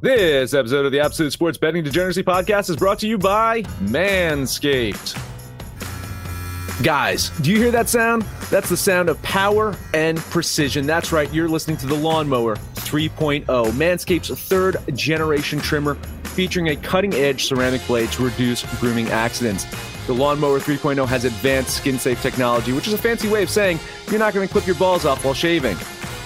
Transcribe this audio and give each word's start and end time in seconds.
This 0.00 0.52
episode 0.52 0.84
of 0.86 0.92
the 0.92 1.00
Absolute 1.00 1.32
Sports 1.32 1.56
Betting 1.56 1.84
Degeneracy 1.84 2.22
Podcast 2.22 2.68
is 2.68 2.76
brought 2.76 2.98
to 2.98 3.08
you 3.08 3.16
by 3.16 3.62
Manscaped. 3.82 5.14
Guys, 6.82 7.30
do 7.40 7.50
you 7.50 7.58
hear 7.58 7.70
that 7.70 7.88
sound? 7.88 8.22
That's 8.50 8.68
the 8.68 8.76
sound 8.76 9.08
of 9.08 9.22
power 9.22 9.74
and 9.94 10.18
precision. 10.18 10.86
That's 10.86 11.12
right, 11.12 11.32
you're 11.32 11.48
listening 11.48 11.76
to 11.78 11.86
the 11.86 11.94
Lawnmower 11.94 12.56
3.0, 12.56 13.44
Manscaped's 13.46 14.28
third 14.28 14.76
generation 14.94 15.58
trimmer 15.60 15.94
featuring 16.34 16.68
a 16.68 16.76
cutting 16.76 17.14
edge 17.14 17.44
ceramic 17.44 17.86
blade 17.86 18.10
to 18.12 18.24
reduce 18.24 18.62
grooming 18.80 19.08
accidents. 19.08 19.64
The 20.06 20.14
Lawnmower 20.14 20.58
3.0 20.58 21.06
has 21.06 21.24
advanced 21.24 21.76
skin 21.76 21.98
safe 21.98 22.20
technology, 22.20 22.72
which 22.72 22.88
is 22.88 22.92
a 22.92 22.98
fancy 22.98 23.28
way 23.28 23.42
of 23.42 23.48
saying 23.48 23.78
you're 24.10 24.18
not 24.18 24.34
going 24.34 24.46
to 24.46 24.52
clip 24.52 24.66
your 24.66 24.76
balls 24.76 25.06
off 25.06 25.24
while 25.24 25.34
shaving. 25.34 25.76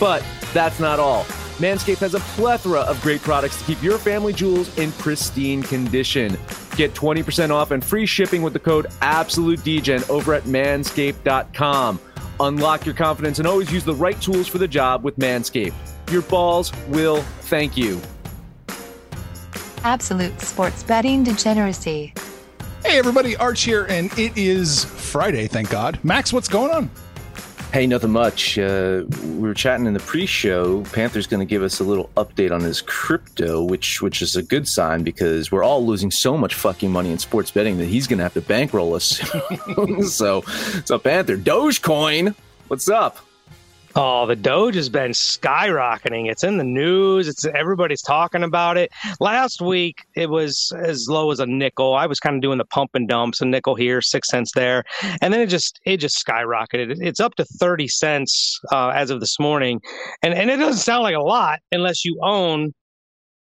But 0.00 0.24
that's 0.52 0.80
not 0.80 0.98
all. 0.98 1.26
Manscaped 1.58 1.98
has 1.98 2.14
a 2.14 2.20
plethora 2.20 2.82
of 2.82 3.00
great 3.02 3.20
products 3.20 3.58
to 3.58 3.64
keep 3.64 3.82
your 3.82 3.98
family 3.98 4.32
jewels 4.32 4.76
in 4.78 4.92
pristine 4.92 5.60
condition. 5.60 6.38
Get 6.76 6.94
20% 6.94 7.50
off 7.50 7.72
and 7.72 7.84
free 7.84 8.06
shipping 8.06 8.42
with 8.42 8.52
the 8.52 8.60
code 8.60 8.86
AbsoluteDegen 9.02 10.08
over 10.08 10.34
at 10.34 10.44
manscaped.com. 10.44 12.00
Unlock 12.38 12.86
your 12.86 12.94
confidence 12.94 13.40
and 13.40 13.48
always 13.48 13.72
use 13.72 13.82
the 13.82 13.94
right 13.94 14.20
tools 14.22 14.46
for 14.46 14.58
the 14.58 14.68
job 14.68 15.02
with 15.02 15.16
Manscaped. 15.16 15.74
Your 16.12 16.22
balls 16.22 16.72
will 16.86 17.22
thank 17.42 17.76
you. 17.76 18.00
Absolute 19.82 20.40
sports 20.40 20.84
betting 20.84 21.24
degeneracy. 21.24 22.14
Hey 22.84 23.00
everybody, 23.00 23.36
Arch 23.36 23.62
here, 23.62 23.86
and 23.86 24.16
it 24.16 24.38
is 24.38 24.84
Friday, 24.84 25.48
thank 25.48 25.70
God. 25.70 25.98
Max, 26.04 26.32
what's 26.32 26.48
going 26.48 26.70
on? 26.70 26.88
Hey, 27.72 27.86
nothing 27.86 28.12
much. 28.12 28.58
Uh, 28.58 29.04
we 29.24 29.46
were 29.46 29.52
chatting 29.52 29.86
in 29.86 29.92
the 29.92 30.00
pre-show. 30.00 30.84
Panther's 30.84 31.26
going 31.26 31.40
to 31.40 31.46
give 31.46 31.62
us 31.62 31.80
a 31.80 31.84
little 31.84 32.08
update 32.16 32.50
on 32.50 32.62
his 32.62 32.80
crypto, 32.80 33.62
which 33.62 34.00
which 34.00 34.22
is 34.22 34.36
a 34.36 34.42
good 34.42 34.66
sign 34.66 35.02
because 35.02 35.52
we're 35.52 35.62
all 35.62 35.84
losing 35.84 36.10
so 36.10 36.38
much 36.38 36.54
fucking 36.54 36.90
money 36.90 37.12
in 37.12 37.18
sports 37.18 37.50
betting 37.50 37.76
that 37.76 37.84
he's 37.84 38.06
going 38.06 38.16
to 38.18 38.22
have 38.22 38.32
to 38.34 38.40
bankroll 38.40 38.94
us. 38.94 39.20
so, 40.10 40.40
so 40.86 40.98
Panther, 40.98 41.36
Dogecoin, 41.36 42.34
what's 42.68 42.88
up? 42.88 43.18
Oh, 43.96 44.26
the 44.26 44.36
Doge 44.36 44.74
has 44.74 44.88
been 44.88 45.12
skyrocketing. 45.12 46.30
It's 46.30 46.44
in 46.44 46.58
the 46.58 46.64
news. 46.64 47.26
It's 47.26 47.44
everybody's 47.44 48.02
talking 48.02 48.42
about 48.42 48.76
it. 48.76 48.92
Last 49.18 49.60
week 49.60 50.04
it 50.14 50.28
was 50.30 50.72
as 50.76 51.06
low 51.08 51.30
as 51.30 51.40
a 51.40 51.46
nickel. 51.46 51.94
I 51.94 52.06
was 52.06 52.20
kind 52.20 52.36
of 52.36 52.42
doing 52.42 52.58
the 52.58 52.64
pump 52.66 52.90
and 52.94 53.08
dumps, 53.08 53.40
a 53.40 53.46
nickel 53.46 53.74
here, 53.74 54.00
six 54.00 54.28
cents 54.28 54.52
there, 54.54 54.84
and 55.22 55.32
then 55.32 55.40
it 55.40 55.46
just 55.48 55.80
it 55.84 55.96
just 55.98 56.24
skyrocketed. 56.24 56.98
It's 57.00 57.20
up 57.20 57.34
to 57.36 57.44
thirty 57.44 57.88
cents 57.88 58.60
uh, 58.70 58.88
as 58.88 59.10
of 59.10 59.20
this 59.20 59.38
morning, 59.40 59.80
and 60.22 60.34
and 60.34 60.50
it 60.50 60.58
doesn't 60.58 60.82
sound 60.82 61.02
like 61.02 61.16
a 61.16 61.20
lot 61.20 61.60
unless 61.72 62.04
you 62.04 62.18
own 62.22 62.72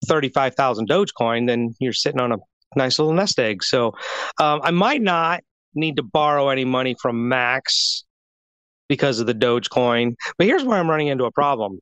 thirty 0.07 0.29
five 0.29 0.55
thousand 0.55 0.89
Dogecoin. 0.89 1.47
Then 1.47 1.75
you're 1.81 1.93
sitting 1.93 2.21
on 2.21 2.33
a 2.33 2.37
nice 2.77 2.99
little 2.99 3.15
nest 3.15 3.39
egg. 3.39 3.65
So 3.65 3.95
um, 4.39 4.61
I 4.63 4.71
might 4.71 5.03
not 5.03 5.43
need 5.75 5.97
to 5.97 6.03
borrow 6.03 6.51
any 6.51 6.65
money 6.65 6.95
from 7.01 7.29
Max 7.29 8.05
because 8.89 9.21
of 9.21 9.27
the 9.27 9.35
Dogecoin. 9.35 10.15
But 10.39 10.47
here's 10.47 10.65
where 10.65 10.79
I'm 10.79 10.91
running 10.91 11.09
into 11.09 11.25
a 11.25 11.33
problem. 11.33 11.79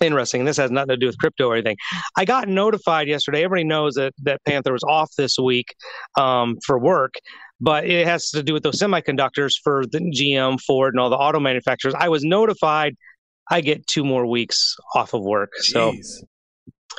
Interesting. 0.00 0.40
And 0.40 0.48
this 0.48 0.56
has 0.56 0.70
nothing 0.70 0.90
to 0.90 0.96
do 0.96 1.06
with 1.06 1.18
crypto 1.18 1.48
or 1.48 1.54
anything. 1.54 1.76
I 2.16 2.24
got 2.24 2.48
notified 2.48 3.06
yesterday. 3.06 3.44
Everybody 3.44 3.64
knows 3.64 3.94
that 3.94 4.12
that 4.22 4.40
Panther 4.44 4.72
was 4.72 4.82
off 4.82 5.10
this 5.16 5.36
week 5.38 5.74
um, 6.18 6.56
for 6.66 6.78
work, 6.78 7.14
but 7.60 7.84
it 7.84 8.06
has 8.06 8.30
to 8.30 8.42
do 8.42 8.52
with 8.52 8.64
those 8.64 8.80
semiconductors 8.80 9.52
for 9.62 9.84
the 9.86 10.00
GM, 10.00 10.60
Ford, 10.60 10.94
and 10.94 11.00
all 11.00 11.10
the 11.10 11.16
auto 11.16 11.38
manufacturers. 11.38 11.94
I 11.96 12.08
was 12.08 12.24
notified 12.24 12.96
I 13.50 13.60
get 13.60 13.86
two 13.86 14.04
more 14.04 14.26
weeks 14.26 14.76
off 14.94 15.14
of 15.14 15.22
work. 15.22 15.54
So 15.56 15.92
Jeez. 15.92 16.24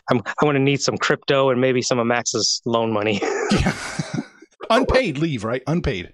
I'm 0.10 0.20
I'm 0.20 0.34
going 0.42 0.56
to 0.56 0.62
need 0.62 0.82
some 0.82 0.98
crypto 0.98 1.50
and 1.50 1.60
maybe 1.60 1.82
some 1.82 2.00
of 2.00 2.08
Max's 2.08 2.62
loan 2.66 2.92
money. 2.92 3.22
Yeah. 3.52 3.74
Unpaid 4.72 5.20
leave, 5.20 5.44
right? 5.44 5.62
Unpaid. 5.68 6.12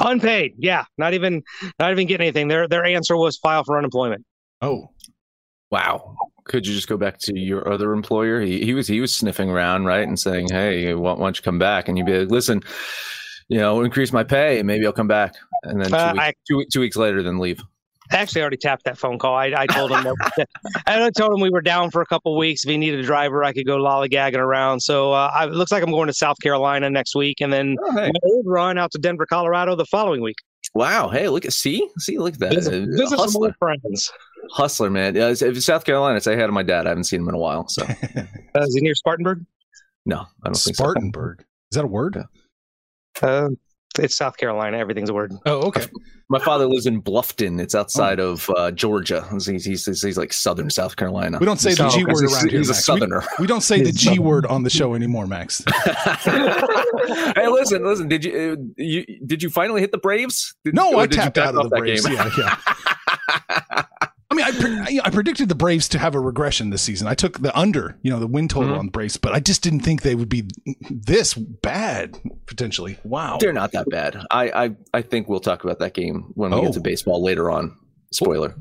Unpaid. 0.00 0.54
Yeah, 0.58 0.84
not 0.96 1.14
even 1.14 1.42
not 1.78 1.90
even 1.92 2.06
getting 2.06 2.26
anything. 2.26 2.48
Their 2.48 2.66
their 2.68 2.84
answer 2.84 3.16
was 3.16 3.36
file 3.38 3.64
for 3.64 3.78
unemployment. 3.78 4.24
Oh, 4.60 4.90
Wow. 5.70 6.16
Could 6.44 6.66
you 6.66 6.72
just 6.74 6.88
go 6.88 6.96
back 6.96 7.18
to 7.20 7.38
your 7.38 7.70
other 7.70 7.92
employer? 7.92 8.40
He, 8.40 8.64
he 8.64 8.72
was 8.72 8.88
he 8.88 9.00
was 9.02 9.14
sniffing 9.14 9.50
around, 9.50 9.84
right, 9.84 10.06
and 10.08 10.18
saying, 10.18 10.48
"Hey, 10.50 10.94
why, 10.94 11.12
why 11.12 11.18
don't 11.26 11.36
you 11.36 11.42
come 11.42 11.58
back?" 11.58 11.88
And 11.88 11.98
you'd 11.98 12.06
be 12.06 12.20
like, 12.20 12.30
"Listen, 12.30 12.62
you 13.48 13.58
know, 13.58 13.82
increase 13.82 14.10
my 14.10 14.24
pay, 14.24 14.58
and 14.58 14.66
maybe 14.66 14.86
I'll 14.86 14.92
come 14.94 15.08
back." 15.08 15.34
And 15.64 15.78
then 15.78 15.90
two, 15.90 15.96
Uh, 15.96 16.12
weeks, 16.14 16.24
I- 16.24 16.32
two, 16.48 16.64
two 16.72 16.80
weeks 16.80 16.96
later, 16.96 17.22
then 17.22 17.38
leave. 17.38 17.60
I 18.10 18.16
actually 18.16 18.40
already 18.42 18.56
tapped 18.56 18.84
that 18.84 18.96
phone 18.98 19.18
call. 19.18 19.34
I, 19.34 19.52
I 19.56 19.66
told 19.66 19.90
him 19.90 20.02
that 20.04 20.48
I 20.86 21.10
told 21.10 21.32
him 21.34 21.40
we 21.40 21.50
were 21.50 21.60
down 21.60 21.90
for 21.90 22.00
a 22.02 22.06
couple 22.06 22.36
weeks. 22.36 22.64
If 22.64 22.70
he 22.70 22.76
needed 22.76 23.00
a 23.00 23.02
driver, 23.02 23.44
I 23.44 23.52
could 23.52 23.66
go 23.66 23.76
lollygagging 23.78 24.36
around. 24.38 24.80
So 24.80 25.12
uh, 25.12 25.30
I, 25.34 25.44
it 25.46 25.52
looks 25.52 25.70
like 25.72 25.82
I'm 25.82 25.90
going 25.90 26.06
to 26.08 26.14
South 26.14 26.36
Carolina 26.42 26.88
next 26.90 27.14
week, 27.14 27.40
and 27.40 27.52
then 27.52 27.76
Oh, 27.82 27.92
hey. 27.92 28.06
my 28.12 28.20
old 28.24 28.46
run 28.46 28.78
out 28.78 28.90
to 28.92 28.98
Denver, 28.98 29.26
Colorado 29.26 29.74
the 29.76 29.86
following 29.86 30.20
week. 30.22 30.36
Wow. 30.74 31.08
Hey, 31.08 31.28
look 31.28 31.44
at 31.44 31.52
see 31.52 31.88
see 31.98 32.18
look 32.18 32.34
at 32.34 32.40
that 32.40 32.54
Visit, 32.54 32.74
Uh, 32.74 32.86
visit 32.90 33.08
some 33.10 33.18
hustler, 33.18 33.46
old 33.48 33.54
friends. 33.58 34.12
hustler, 34.52 34.90
man. 34.90 35.14
Yeah, 35.14 35.28
if 35.30 35.42
it's 35.42 35.64
South 35.66 35.84
Carolina, 35.84 36.20
say 36.20 36.36
hi 36.36 36.44
to 36.46 36.52
my 36.52 36.62
dad. 36.62 36.86
I 36.86 36.90
haven't 36.90 37.04
seen 37.04 37.20
him 37.22 37.28
in 37.28 37.34
a 37.34 37.38
while, 37.38 37.68
so 37.68 37.82
Uh, 38.16 38.60
is 38.62 38.74
he 38.74 38.80
near 38.80 38.94
Spartanburg? 38.94 39.44
no, 40.06 40.20
I 40.20 40.24
don't 40.44 40.54
think 40.54 40.76
so. 40.76 40.84
Spartanburg. 40.84 41.40
Is 41.72 41.76
that 41.76 41.84
a 41.84 41.88
word? 41.88 42.22
Uh, 43.22 43.48
it's 43.98 44.16
South 44.16 44.36
Carolina. 44.36 44.78
Everything's 44.78 45.10
a 45.10 45.14
word. 45.14 45.32
Oh, 45.46 45.60
okay. 45.68 45.86
My 46.30 46.38
father 46.38 46.66
lives 46.66 46.84
in 46.86 47.00
Bluffton. 47.00 47.58
It's 47.60 47.74
outside 47.74 48.20
of 48.20 48.50
uh, 48.56 48.70
Georgia. 48.70 49.26
He's, 49.32 49.46
he's, 49.46 49.64
he's, 49.64 50.02
he's 50.02 50.18
like 50.18 50.32
southern 50.32 50.68
South 50.70 50.96
Carolina. 50.96 51.38
We 51.38 51.46
don't 51.46 51.58
say 51.60 51.70
the 51.74 51.88
G 51.88 52.04
word 52.04 52.20
he's- 52.20 52.34
around 52.34 52.50
here. 52.50 52.58
He's 52.58 52.68
a 52.68 52.74
southerner. 52.74 53.22
We, 53.38 53.44
we 53.44 53.46
don't 53.46 53.62
say 53.62 53.82
the 53.82 53.92
G 53.92 54.08
Southern. 54.10 54.24
word 54.24 54.46
on 54.46 54.62
the 54.62 54.70
show 54.70 54.94
anymore, 54.94 55.26
Max. 55.26 55.62
hey, 56.24 57.48
listen, 57.48 57.84
listen. 57.84 58.08
Did 58.08 58.24
you, 58.26 58.56
uh, 58.58 58.62
you 58.76 59.04
did 59.26 59.42
you 59.42 59.48
finally 59.50 59.80
hit 59.80 59.90
the 59.92 59.98
Braves? 59.98 60.54
Did, 60.64 60.74
No, 60.74 60.92
or 60.94 61.00
I 61.02 61.06
did 61.06 61.16
you 61.16 61.22
tapped 61.22 61.38
out 61.38 61.54
of 61.56 61.70
the 61.70 61.76
Braves. 61.76 62.04
game? 62.06 62.14
Yeah, 62.16 62.30
yeah. 62.38 63.84
I 64.42 64.50
mean, 64.52 64.56
I, 64.56 64.84
pre- 64.86 65.00
I 65.04 65.10
predicted 65.10 65.48
the 65.48 65.54
Braves 65.54 65.88
to 65.90 65.98
have 65.98 66.14
a 66.14 66.20
regression 66.20 66.70
this 66.70 66.82
season. 66.82 67.06
I 67.08 67.14
took 67.14 67.40
the 67.40 67.56
under, 67.58 67.98
you 68.02 68.10
know, 68.10 68.20
the 68.20 68.26
win 68.26 68.48
total 68.48 68.74
Mhm. 68.74 68.78
on 68.78 68.86
the 68.86 68.92
Braves, 68.92 69.16
but 69.16 69.32
I 69.32 69.40
just 69.40 69.62
didn't 69.62 69.80
think 69.80 70.02
they 70.02 70.14
would 70.14 70.28
be 70.28 70.44
this 70.90 71.34
bad 71.34 72.18
potentially. 72.46 72.98
Wow. 73.04 73.38
They're 73.40 73.52
not 73.52 73.72
that 73.72 73.88
bad. 73.90 74.16
I, 74.30 74.50
I 74.66 74.70
I 74.94 75.02
think 75.02 75.28
we'll 75.28 75.40
talk 75.40 75.64
about 75.64 75.78
that 75.80 75.94
game 75.94 76.32
when 76.34 76.50
we 76.50 76.56
Oh. 76.58 76.62
get 76.62 76.72
to 76.74 76.80
baseball 76.80 77.22
later 77.22 77.50
on. 77.50 77.76
Spoiler. 78.12 78.54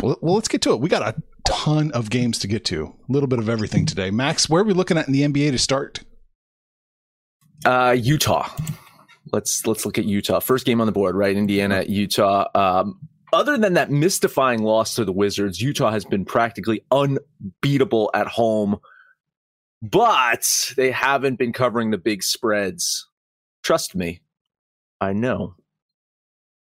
Well, 0.00 0.16
let's 0.22 0.48
get 0.48 0.62
to 0.62 0.72
it. 0.72 0.80
We 0.80 0.88
got 0.88 1.02
a 1.02 1.20
ton 1.46 1.90
of 1.92 2.08
games 2.10 2.38
to 2.40 2.46
get 2.46 2.64
to. 2.66 2.94
A 3.08 3.12
little 3.12 3.26
bit 3.28 3.38
of 3.38 3.48
everything 3.48 3.84
today. 3.86 4.10
Max, 4.10 4.48
where 4.48 4.62
are 4.62 4.64
we 4.64 4.72
looking 4.72 4.96
at 4.98 5.06
in 5.06 5.12
the 5.12 5.22
NBA 5.22 5.50
to 5.50 5.58
start? 5.58 6.00
Uh, 7.64 7.94
Utah. 7.98 8.48
Let's 9.32 9.66
let's 9.66 9.86
look 9.86 9.98
at 9.98 10.04
Utah. 10.04 10.40
First 10.40 10.66
game 10.66 10.80
on 10.80 10.86
the 10.86 10.92
board, 10.92 11.14
right? 11.14 11.36
Indiana 11.36 11.84
Utah. 11.86 12.46
Um, 12.54 13.00
other 13.32 13.56
than 13.56 13.74
that 13.74 13.90
mystifying 13.90 14.62
loss 14.62 14.94
to 14.96 15.04
the 15.04 15.12
Wizards, 15.12 15.60
Utah 15.60 15.90
has 15.90 16.04
been 16.04 16.24
practically 16.24 16.84
unbeatable 16.90 18.10
at 18.14 18.26
home, 18.26 18.78
but 19.80 20.72
they 20.76 20.90
haven't 20.90 21.38
been 21.38 21.52
covering 21.52 21.90
the 21.90 21.98
big 21.98 22.22
spreads. 22.22 23.08
Trust 23.62 23.94
me, 23.94 24.20
I 25.00 25.12
know. 25.12 25.54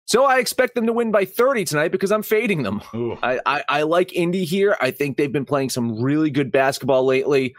So 0.07 0.23
I 0.23 0.37
expect 0.37 0.75
them 0.75 0.85
to 0.85 0.93
win 0.93 1.11
by 1.11 1.25
30 1.25 1.65
tonight 1.65 1.91
because 1.91 2.11
I'm 2.11 2.21
fading 2.21 2.61
them. 2.63 2.81
I, 3.23 3.39
I, 3.45 3.63
I 3.67 3.81
like 3.83 4.13
Indy 4.13 4.45
here. 4.45 4.77
I 4.79 4.91
think 4.91 5.17
they've 5.17 5.31
been 5.31 5.45
playing 5.45 5.71
some 5.71 5.99
really 5.99 6.29
good 6.29 6.51
basketball 6.51 7.05
lately. 7.05 7.55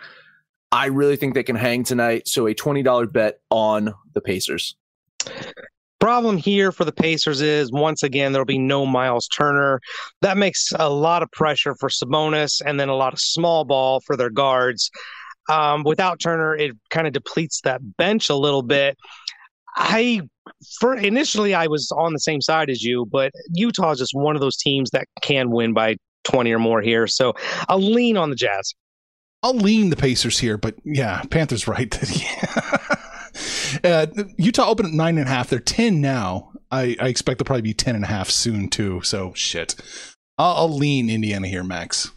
I 0.71 0.87
really 0.87 1.17
think 1.17 1.35
they 1.35 1.43
can 1.43 1.57
hang 1.57 1.83
tonight. 1.83 2.29
So 2.29 2.47
a 2.47 2.55
$20 2.55 3.13
bet 3.13 3.41
on 3.51 3.95
the 4.15 4.21
Pacers. 4.21 4.77
Problem 5.99 6.37
here 6.37 6.73
for 6.73 6.85
the 6.85 6.93
Pacers 6.93 7.41
is 7.41 7.73
once 7.73 8.03
again 8.03 8.33
there'll 8.33 8.45
be 8.45 8.59
no 8.59 8.85
Myles 8.85 9.29
Turner. 9.29 9.81
That 10.21 10.37
makes 10.37 10.73
a 10.79 10.91
lot 10.91 11.23
of 11.23 11.31
pressure 11.33 11.75
for 11.81 11.89
Sabonis, 11.89 12.61
and 12.65 12.79
then 12.79 12.89
a 12.89 12.95
lot 12.97 13.15
of 13.15 13.21
small 13.21 13.65
ball 13.65 14.01
for 14.01 14.17
their 14.17 14.31
guards. 14.31 14.91
Um, 15.49 15.85
without 15.85 16.21
Turner, 16.21 16.55
it 16.55 16.73
kind 16.91 17.07
of 17.07 17.13
depletes 17.13 17.61
that 17.63 17.81
bench 17.97 18.29
a 18.29 18.35
little 18.35 18.63
bit. 18.63 18.99
I 19.77 20.23
for 20.81 20.95
initially 20.95 21.55
I 21.55 21.67
was 21.67 21.91
on 21.93 22.13
the 22.13 22.21
same 22.21 22.41
side 22.41 22.71
as 22.71 22.83
you, 22.83 23.07
but 23.11 23.33
Utah 23.53 23.93
is 23.93 23.99
just 23.99 24.15
one 24.15 24.37
of 24.37 24.41
those 24.41 24.57
teams 24.57 24.91
that 24.91 25.07
can 25.23 25.51
win 25.51 25.73
by 25.73 25.97
20 26.25 26.53
or 26.53 26.59
more 26.59 26.83
here. 26.83 27.07
So 27.07 27.35
I'll 27.69 27.79
lean 27.79 28.17
on 28.17 28.31
the 28.31 28.37
Jazz. 28.37 28.75
I'll 29.43 29.55
lean 29.55 29.91
the 29.91 29.97
Pacers 29.97 30.39
here, 30.39 30.59
but 30.59 30.75
yeah, 30.85 31.23
Panthers 31.31 31.69
right. 31.69 31.91
uh, 33.85 34.07
Utah 34.39 34.69
opened 34.69 34.89
at 34.89 34.95
nine 34.95 35.19
and 35.19 35.27
a 35.27 35.31
half. 35.31 35.51
They're 35.51 35.61
ten 35.61 36.01
now. 36.01 36.53
I, 36.71 36.97
I 37.01 37.09
expect 37.09 37.39
they'll 37.39 37.45
probably 37.45 37.63
be 37.63 37.75
ten 37.75 37.95
and 37.95 38.05
a 38.05 38.09
half 38.09 38.31
soon 38.31 38.69
too. 38.69 39.01
So 39.03 39.33
shit. 39.35 39.77
I'll, 40.39 40.55
I'll 40.57 40.77
lean 40.77 41.09
Indiana 41.09 41.49
here, 41.49 41.65
Max. 41.65 42.11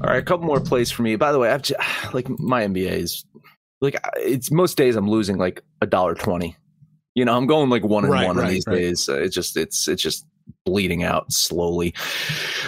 All 0.00 0.08
right, 0.08 0.18
a 0.18 0.22
couple 0.22 0.46
more 0.46 0.60
plays 0.60 0.90
for 0.90 1.02
me. 1.02 1.16
By 1.16 1.32
the 1.32 1.38
way, 1.38 1.50
I've 1.50 1.62
just, 1.62 1.80
like 2.14 2.28
my 2.28 2.66
NBA 2.66 2.90
is 2.90 3.24
like 3.80 3.96
it's 4.16 4.50
most 4.50 4.76
days 4.76 4.96
I'm 4.96 5.08
losing 5.08 5.36
like 5.38 5.62
a 5.80 5.86
dollar 5.86 6.14
twenty. 6.14 6.56
You 7.14 7.26
know, 7.26 7.36
I'm 7.36 7.46
going 7.46 7.68
like 7.68 7.84
one 7.84 8.04
and 8.04 8.12
Right, 8.12 8.26
one 8.26 8.38
on 8.38 8.48
these 8.48 8.64
right. 8.66 8.76
days. 8.76 9.08
It's 9.08 9.34
just 9.34 9.56
it's 9.56 9.86
it's 9.88 10.02
just 10.02 10.26
bleeding 10.64 11.02
out 11.02 11.32
slowly. 11.32 11.94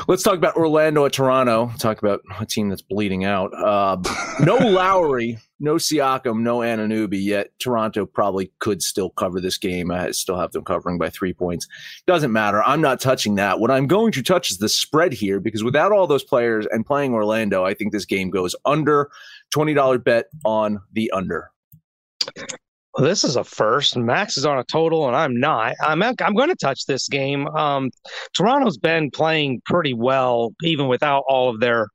Let's 0.09 0.23
talk 0.23 0.35
about 0.35 0.57
Orlando 0.57 1.05
at 1.05 1.13
Toronto. 1.13 1.71
Talk 1.79 2.03
about 2.03 2.21
a 2.39 2.47
team 2.47 2.69
that's 2.69 2.83
bleeding 2.83 3.25
out. 3.25 3.53
Uh, 3.55 3.97
no 4.41 4.57
Lowry, 4.61 5.39
no 5.61 5.75
Siakam, 5.75 6.41
no 6.41 6.59
Anunoby. 6.59 7.23
Yet 7.23 7.51
Toronto 7.59 8.07
probably 8.07 8.51
could 8.59 8.83
still 8.83 9.11
cover 9.11 9.41
this 9.41 9.59
game. 9.59 9.91
I 9.91 10.11
still 10.11 10.39
have 10.39 10.53
them 10.53 10.65
covering 10.65 10.99
by 10.99 11.11
three 11.11 11.33
points. 11.33 11.67
Doesn't 12.07 12.33
matter. 12.33 12.63
I'm 12.65 12.81
not 12.81 13.01
touching 13.01 13.37
that. 13.37 13.61
What 13.61 13.71
I'm 13.71 13.87
going 13.87 14.13
to 14.13 14.23
touch 14.23 14.51
is 14.51 14.59
the 14.59 14.69
spread 14.69 15.13
here 15.13 15.41
because 15.41 15.65
without 15.65 15.93
all 15.93 16.07
those 16.07 16.25
players 16.25 16.67
and 16.71 16.87
playing 16.87 17.15
Orlando, 17.15 17.65
I 17.65 17.75
think 17.75 17.93
this 17.93 18.05
game 18.05 18.31
goes 18.31 18.55
under. 18.65 19.11
Twenty 19.51 19.75
dollar 19.75 19.99
bet 19.99 20.27
on 20.45 20.81
the 20.93 21.11
under. 21.13 21.51
Well, 22.95 23.05
this 23.05 23.25
is 23.25 23.35
a 23.35 23.43
first. 23.43 23.97
Max 23.97 24.37
is 24.37 24.45
on 24.45 24.59
a 24.59 24.65
total, 24.65 25.09
and 25.09 25.17
I'm 25.17 25.39
not. 25.39 25.75
I'm 25.83 26.03
I'm 26.03 26.35
going 26.35 26.49
to 26.49 26.57
touch 26.57 26.87
this 26.87 27.09
game. 27.09 27.49
Um, 27.49 27.91
Toronto's 28.37 28.79
been 28.79 29.11
playing 29.11 29.63
pretty 29.65 29.95
well, 29.95 30.53
even 30.63 30.87
without 30.87 31.25
all 31.27 31.49
of 31.49 31.59
their 31.61 31.89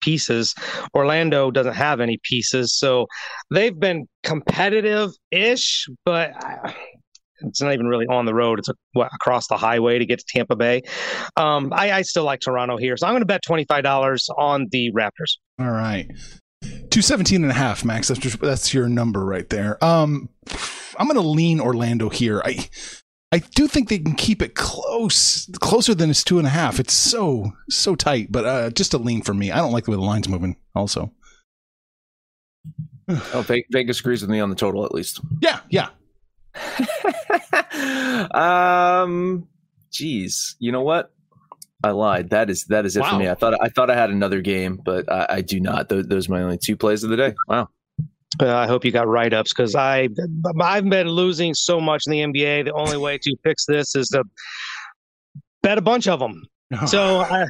pieces. 0.00 0.54
Orlando 0.94 1.50
doesn't 1.50 1.74
have 1.74 2.00
any 2.00 2.18
pieces, 2.22 2.72
so 2.72 3.06
they've 3.50 3.78
been 3.78 4.06
competitive-ish, 4.22 5.86
but 6.06 6.32
it's 7.40 7.60
not 7.60 7.74
even 7.74 7.86
really 7.86 8.06
on 8.06 8.24
the 8.24 8.34
road. 8.34 8.58
It's 8.58 8.68
a, 8.68 8.74
what, 8.92 9.10
across 9.12 9.48
the 9.48 9.56
highway 9.56 9.98
to 9.98 10.06
get 10.06 10.20
to 10.20 10.24
Tampa 10.28 10.56
Bay. 10.56 10.82
Um, 11.36 11.72
I, 11.74 11.92
I 11.92 12.02
still 12.02 12.24
like 12.24 12.40
Toronto 12.40 12.76
here, 12.78 12.96
so 12.96 13.06
I'm 13.06 13.12
going 13.12 13.22
to 13.22 13.26
bet 13.26 13.42
twenty-five 13.46 13.82
dollars 13.82 14.28
on 14.38 14.68
the 14.70 14.92
Raptors. 14.92 15.36
All 15.60 15.70
right. 15.70 16.06
217 16.62 17.42
and 17.42 17.50
a 17.50 17.54
half, 17.54 17.84
Max. 17.84 18.08
That's 18.08 18.20
just, 18.20 18.40
that's 18.40 18.74
your 18.74 18.88
number 18.88 19.24
right 19.24 19.48
there. 19.48 19.82
Um, 19.84 20.28
I'm 20.98 21.06
going 21.06 21.20
to 21.20 21.28
lean 21.28 21.60
Orlando 21.60 22.08
here. 22.08 22.42
I, 22.44 22.68
I 23.30 23.38
do 23.38 23.68
think 23.68 23.88
they 23.88 23.98
can 23.98 24.14
keep 24.14 24.42
it 24.42 24.54
close, 24.54 25.48
closer 25.60 25.94
than 25.94 26.10
it's 26.10 26.24
two 26.24 26.38
and 26.38 26.46
a 26.46 26.50
half. 26.50 26.80
It's 26.80 26.94
so, 26.94 27.52
so 27.68 27.94
tight, 27.94 28.32
but, 28.32 28.44
uh, 28.44 28.70
just 28.70 28.94
a 28.94 28.98
lean 28.98 29.22
for 29.22 29.34
me. 29.34 29.50
I 29.50 29.58
don't 29.58 29.72
like 29.72 29.84
the 29.84 29.92
way 29.92 29.96
the 29.96 30.02
line's 30.02 30.28
moving 30.28 30.56
also. 30.74 31.12
Oh, 33.32 33.42
Vegas 33.70 34.00
agrees 34.00 34.20
with 34.20 34.28
me 34.28 34.38
on 34.38 34.50
the 34.50 34.56
total 34.56 34.84
at 34.84 34.92
least. 34.92 35.20
Yeah. 35.40 35.60
Yeah. 35.70 35.88
um, 38.34 39.48
geez, 39.90 40.56
you 40.58 40.72
know 40.72 40.82
what? 40.82 41.10
I 41.82 41.90
lied. 41.90 42.30
That 42.30 42.50
is 42.50 42.64
that 42.64 42.86
is 42.86 42.96
it 42.96 43.04
for 43.04 43.18
me. 43.18 43.28
I 43.28 43.34
thought 43.34 43.54
I 43.62 43.68
thought 43.68 43.90
I 43.90 43.94
had 43.94 44.10
another 44.10 44.40
game, 44.40 44.80
but 44.84 45.10
I, 45.10 45.26
I 45.28 45.40
do 45.42 45.60
not. 45.60 45.88
Those, 45.88 46.06
those 46.06 46.28
are 46.28 46.32
my 46.32 46.42
only 46.42 46.58
two 46.58 46.76
plays 46.76 47.04
of 47.04 47.10
the 47.10 47.16
day. 47.16 47.34
Wow. 47.46 47.68
Uh, 48.40 48.54
I 48.54 48.66
hope 48.66 48.84
you 48.84 48.90
got 48.90 49.06
write 49.06 49.32
ups 49.32 49.52
because 49.52 49.74
I 49.74 50.08
I've 50.60 50.88
been 50.88 51.08
losing 51.08 51.54
so 51.54 51.80
much 51.80 52.04
in 52.06 52.12
the 52.12 52.20
NBA. 52.20 52.64
The 52.64 52.72
only 52.72 52.96
way 52.96 53.18
to 53.18 53.36
fix 53.44 53.64
this 53.66 53.94
is 53.94 54.08
to 54.08 54.24
bet 55.62 55.78
a 55.78 55.80
bunch 55.80 56.08
of 56.08 56.18
them. 56.18 56.42
So 56.86 57.20
I, 57.30 57.46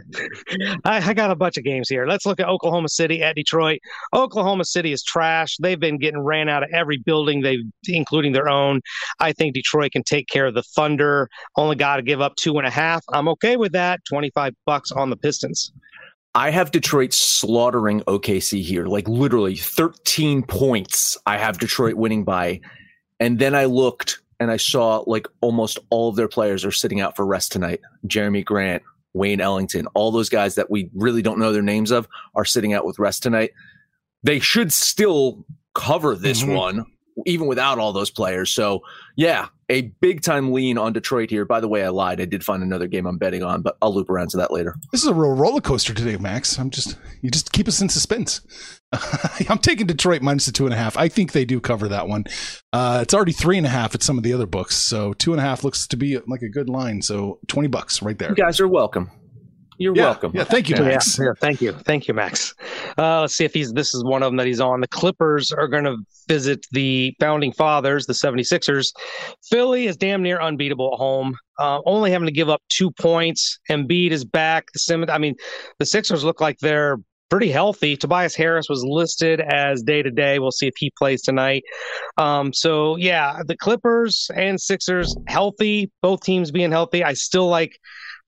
I 0.85 1.09
I 1.09 1.15
got 1.15 1.31
a 1.31 1.35
bunch 1.35 1.57
of 1.57 1.65
games 1.65 1.89
here. 1.89 2.07
Let's 2.07 2.25
look 2.25 2.41
at 2.41 2.49
Oklahoma 2.49 2.89
City 2.89 3.23
at 3.23 3.35
Detroit. 3.35 3.81
Oklahoma 4.15 4.65
City 4.65 4.93
is 4.93 5.03
trash. 5.03 5.57
They've 5.61 5.79
been 5.79 5.99
getting 5.99 6.21
ran 6.21 6.49
out 6.49 6.63
of 6.63 6.71
every 6.73 6.99
building 6.99 7.43
they, 7.43 7.59
including 7.87 8.33
their 8.33 8.49
own. 8.49 8.81
I 9.21 9.33
think 9.33 9.55
Detroit 9.55 9.93
can 9.93 10.05
take 10.05 10.29
care 10.29 10.47
of 10.47 10.55
the 10.55 10.63
Thunder. 10.63 11.29
Only 11.57 11.77
got 11.77 11.97
to 11.97 12.03
give 12.03 12.21
up 12.21 12.37
two 12.37 12.59
and 12.59 12.67
a 12.67 12.71
half. 12.71 13.03
I'm 13.13 13.29
okay 13.29 13.57
with 13.57 13.73
that. 13.73 14.01
Twenty 14.09 14.31
five 14.31 14.55
bucks 14.67 14.93
on 14.93 15.11
the 15.11 15.17
Pistons. 15.17 15.73
I 16.35 16.51
have 16.51 16.71
Detroit 16.71 17.13
slaughtering 17.13 18.03
OKC 18.03 18.63
here, 18.63 18.87
like 18.87 19.09
literally 19.09 19.57
13 19.57 20.43
points. 20.45 21.17
I 21.27 21.37
have 21.39 21.59
Detroit 21.59 21.95
winning 21.95 22.23
by. 22.23 22.61
And 23.19 23.41
then 23.41 23.55
I 23.57 23.65
looked 23.65 24.21
and 24.39 24.51
I 24.51 24.57
saw 24.57 25.03
like 25.07 25.27
almost 25.41 25.79
all 25.91 26.11
of 26.11 26.17
their 26.17 26.29
players 26.29 26.65
are 26.65 26.71
sitting 26.71 27.01
out 27.01 27.17
for 27.17 27.27
rest 27.27 27.51
tonight. 27.51 27.81
Jerami 28.07 28.45
Grant, 28.45 28.83
Wayne 29.15 29.41
Ellington, 29.41 29.87
all 29.95 30.11
those 30.11 30.29
guys 30.29 30.55
that 30.57 30.71
we 30.71 30.91
really 30.95 31.23
don't 31.23 31.39
know 31.39 31.53
their 31.53 31.63
names 31.63 31.91
of 31.91 32.09
are 32.35 32.45
sitting 32.45 32.73
out 32.73 32.85
with 32.85 32.99
rest 32.99 33.23
tonight. 33.23 33.51
They 34.23 34.39
should 34.39 34.73
still 34.73 35.45
cover 35.75 36.15
this 36.15 36.43
Mhm. 36.43 36.57
one, 36.57 36.85
even 37.27 37.47
without 37.47 37.79
all 37.79 37.93
those 37.93 38.11
players. 38.11 38.53
So, 38.53 38.83
yeah, 39.17 39.49
a 39.71 39.83
big 40.01 40.23
time 40.23 40.53
lean 40.53 40.79
on 40.79 40.93
Detroit 40.93 41.31
here. 41.31 41.45
By 41.45 41.61
the 41.61 41.69
way, 41.69 41.85
I 41.85 41.89
lied. 41.89 42.21
I 42.21 42.25
did 42.25 42.45
find 42.45 42.63
another 42.63 42.87
game 42.87 43.07
I'm 43.07 43.19
betting 43.19 43.43
on, 43.43 43.63
but 43.63 43.77
I'll 43.83 43.95
loop 43.95 44.09
around 44.09 44.31
to 44.31 44.37
that 44.39 44.51
later. 44.51 44.75
This 44.93 45.03
is 45.03 45.09
a 45.09 45.15
real 45.15 45.35
roller 45.35 45.61
coaster 45.61 45.93
today, 45.93 46.17
Max. 46.17 46.59
I'm 46.59 46.71
just, 46.71 46.97
you 47.21 47.31
just 47.31 47.53
keep 47.53 47.69
us 47.69 47.81
in 47.81 47.89
suspense. 47.89 48.41
I'm 49.49 49.59
taking 49.59 49.87
Detroit 49.87 50.23
minus 50.23 50.47
the 50.47 50.53
two 50.53 50.65
and 50.65 50.73
a 50.73 50.77
half. 50.77 50.97
I 50.97 51.09
think 51.09 51.33
they 51.33 51.45
do 51.45 51.61
cover 51.61 51.89
that 51.89 52.09
one. 52.09 52.25
Uh, 52.73 53.01
it's 53.03 53.13
already 53.13 53.33
three 53.33 53.59
and 53.59 53.67
a 53.67 53.71
half 53.71 53.95
at 53.95 54.03
some 54.03 54.17
of 54.17 54.25
the 54.25 54.33
other 54.33 54.47
books. 54.47 54.77
So 54.77 55.13
two 55.13 55.33
and 55.33 55.41
a 55.41 55.45
half 55.45 55.65
looks 55.65 55.87
to 55.89 55.97
be 55.97 56.19
like 56.27 56.43
a 56.43 56.49
good 56.49 56.69
line. 56.69 57.03
So 57.03 57.39
20 57.49 57.69
bucks 57.69 58.01
right 58.01 58.19
there. 58.19 58.31
You 58.31 58.37
guys 58.37 58.61
are 58.61 58.69
welcome. 58.69 59.11
You're 59.79 59.95
yeah, 59.95 60.03
welcome. 60.03 60.33
Yeah. 60.35 60.45
Thank 60.45 60.69
you, 60.69 60.77
Yeah, 60.77 60.83
Max. 60.83 61.19
yeah, 61.19 61.33
thank 61.41 61.61
you, 61.61 61.73
thank 61.73 62.09
you, 62.09 62.15
Max. 62.15 62.53
Uh, 62.99 63.21
let's 63.23 63.35
see 63.37 63.45
if 63.45 63.55
he's. 63.55 63.73
This 63.73 63.95
is 63.95 64.05
one 64.05 64.23
of 64.23 64.29
them 64.29 64.37
that 64.37 64.47
he's 64.47 64.61
on. 64.61 64.81
The 64.81 64.89
Clippers 64.89 65.53
are 65.53 65.69
going 65.69 65.85
to 65.85 65.97
visit 66.29 66.67
the 66.73 67.15
founding 67.21 67.53
fathers, 67.53 68.05
the 68.07 68.13
76ers. 68.13 68.89
Philly 69.49 69.87
is 69.87 69.97
damn 69.97 70.23
near 70.23 70.41
unbeatable 70.41 70.91
at 70.93 70.99
home, 70.99 71.37
uh, 71.61 71.81
only 71.87 72.11
having 72.11 72.27
to 72.27 72.33
give 72.33 72.49
up 72.49 72.61
two 72.69 72.91
points. 73.01 73.59
Embiid 73.71 74.11
is 74.11 74.25
back. 74.25 74.67
The 74.73 74.81
Sim- 74.81 75.05
I 75.09 75.19
mean, 75.19 75.37
the 75.79 75.87
Sixers 75.87 76.25
look 76.25 76.41
like 76.41 76.59
they're 76.59 76.97
pretty 77.31 77.51
healthy. 77.51 77.97
Tobias 77.97 78.35
Harris 78.35 78.69
was 78.69 78.83
listed 78.85 79.41
as 79.41 79.83
day 79.83 80.03
to 80.03 80.11
day. 80.11 80.39
We'll 80.41 80.51
see 80.51 80.67
if 80.67 80.75
he 80.77 80.91
plays 80.99 81.23
tonight. 81.23 81.63
Um, 82.17 82.53
so 82.53 82.97
yeah, 82.97 83.43
the 83.47 83.57
Clippers 83.57 84.29
and 84.35 84.61
Sixers 84.61 85.15
healthy. 85.29 85.91
Both 86.03 86.23
teams 86.23 86.51
being 86.51 86.73
healthy. 86.73 87.05
I 87.05 87.13
still 87.13 87.47
like 87.49 87.79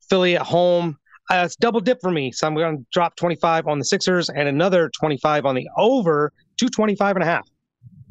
Philly 0.09 0.37
at 0.37 0.43
home. 0.43 0.97
Uh, 1.31 1.45
it's 1.45 1.55
double 1.55 1.81
dip 1.81 2.01
for 2.01 2.11
me. 2.11 2.33
So 2.33 2.47
I'm 2.47 2.55
going 2.55 2.79
to 2.79 2.85
drop 2.93 3.15
25 3.17 3.69
on 3.69 3.79
the 3.79 3.85
Sixers 3.85 4.29
and 4.29 4.49
another 4.49 4.91
25 4.99 5.47
on 5.47 5.55
the 5.55 5.69
over, 5.77 6.33
225 6.59 7.17
and 7.17 7.23
a 7.23 7.27
half. 7.27 7.49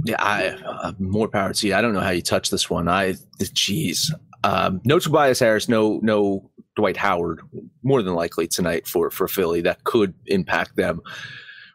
Yeah, 0.06 0.16
I 0.20 0.48
uh, 0.66 0.94
more 0.98 1.28
power 1.28 1.54
to 1.54 1.68
you. 1.68 1.76
I 1.76 1.82
don't 1.82 1.94
know 1.94 2.00
how 2.00 2.12
you 2.12 2.22
touch 2.22 2.50
this 2.50 2.70
one. 2.70 2.88
I, 2.88 3.14
jeez, 3.40 4.10
um, 4.46 4.80
no 4.86 4.98
Tobias 4.98 5.40
Harris, 5.40 5.68
no 5.68 6.00
no 6.02 6.50
Dwight 6.78 6.96
Howard. 6.96 7.42
More 7.84 8.02
than 8.02 8.14
likely 8.14 8.48
tonight 8.48 8.88
for 8.88 9.10
for 9.10 9.28
Philly, 9.28 9.60
that 9.62 9.84
could 9.84 10.14
impact 10.28 10.78
them. 10.78 11.02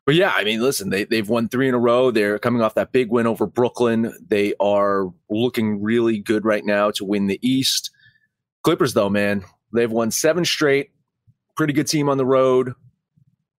But 0.07 0.15
yeah, 0.15 0.33
I 0.35 0.45
mean, 0.45 0.63
listen, 0.63 0.89
they 0.89 1.05
they've 1.05 1.29
won 1.29 1.51
three 1.51 1.69
in 1.69 1.75
a 1.75 1.79
row. 1.79 2.11
They're 2.11 2.39
coming 2.39 2.63
off 2.63 2.75
that 2.77 2.93
big 2.93 3.11
win 3.11 3.27
over 3.27 3.47
Brooklyn. 3.47 4.11
They 4.27 4.55
are 4.59 5.13
looking 5.29 5.83
really 5.83 6.19
good 6.19 6.47
right 6.47 6.65
now 6.65 6.91
to 6.93 7.05
win 7.05 7.27
the 7.27 7.39
East. 7.47 7.91
Clippers, 8.63 8.95
though, 8.95 9.11
man, 9.11 9.45
they've 9.75 9.93
won 9.93 10.11
seven 10.11 10.47
straight. 10.47 10.94
Pretty 11.57 11.73
good 11.73 11.87
team 11.87 12.09
on 12.09 12.19
the 12.19 12.27
road. 12.27 12.75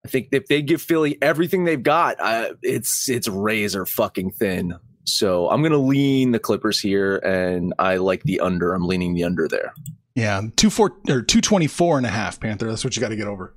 I 0.04 0.08
think 0.08 0.30
if 0.32 0.48
they 0.48 0.62
give 0.62 0.82
Philly 0.82 1.18
everything 1.22 1.64
they've 1.64 1.82
got, 1.82 2.20
uh, 2.20 2.54
it's 2.62 3.10
it's 3.10 3.28
razor 3.28 3.86
fucking 3.86 4.32
thin. 4.32 4.76
So 5.06 5.50
I'm 5.50 5.64
gonna 5.64 5.78
lean 5.78 6.32
the 6.32 6.40
Clippers 6.40 6.80
here, 6.80 7.18
and 7.18 7.74
I 7.80 7.98
like 7.98 8.24
the 8.24 8.40
under. 8.40 8.74
I'm 8.74 8.86
leaning 8.86 9.14
the 9.16 9.24
under 9.24 9.48
there. 9.48 9.74
Yeah. 10.16 10.42
Two 10.56 10.70
four 10.70 10.92
or 11.10 11.22
224 11.22 11.98
and 11.98 12.06
a 12.06 12.10
half, 12.10 12.40
Panther. 12.40 12.68
That's 12.68 12.84
what 12.84 12.96
you 12.96 13.02
got 13.02 13.10
to 13.10 13.16
get 13.16 13.28
over. 13.28 13.54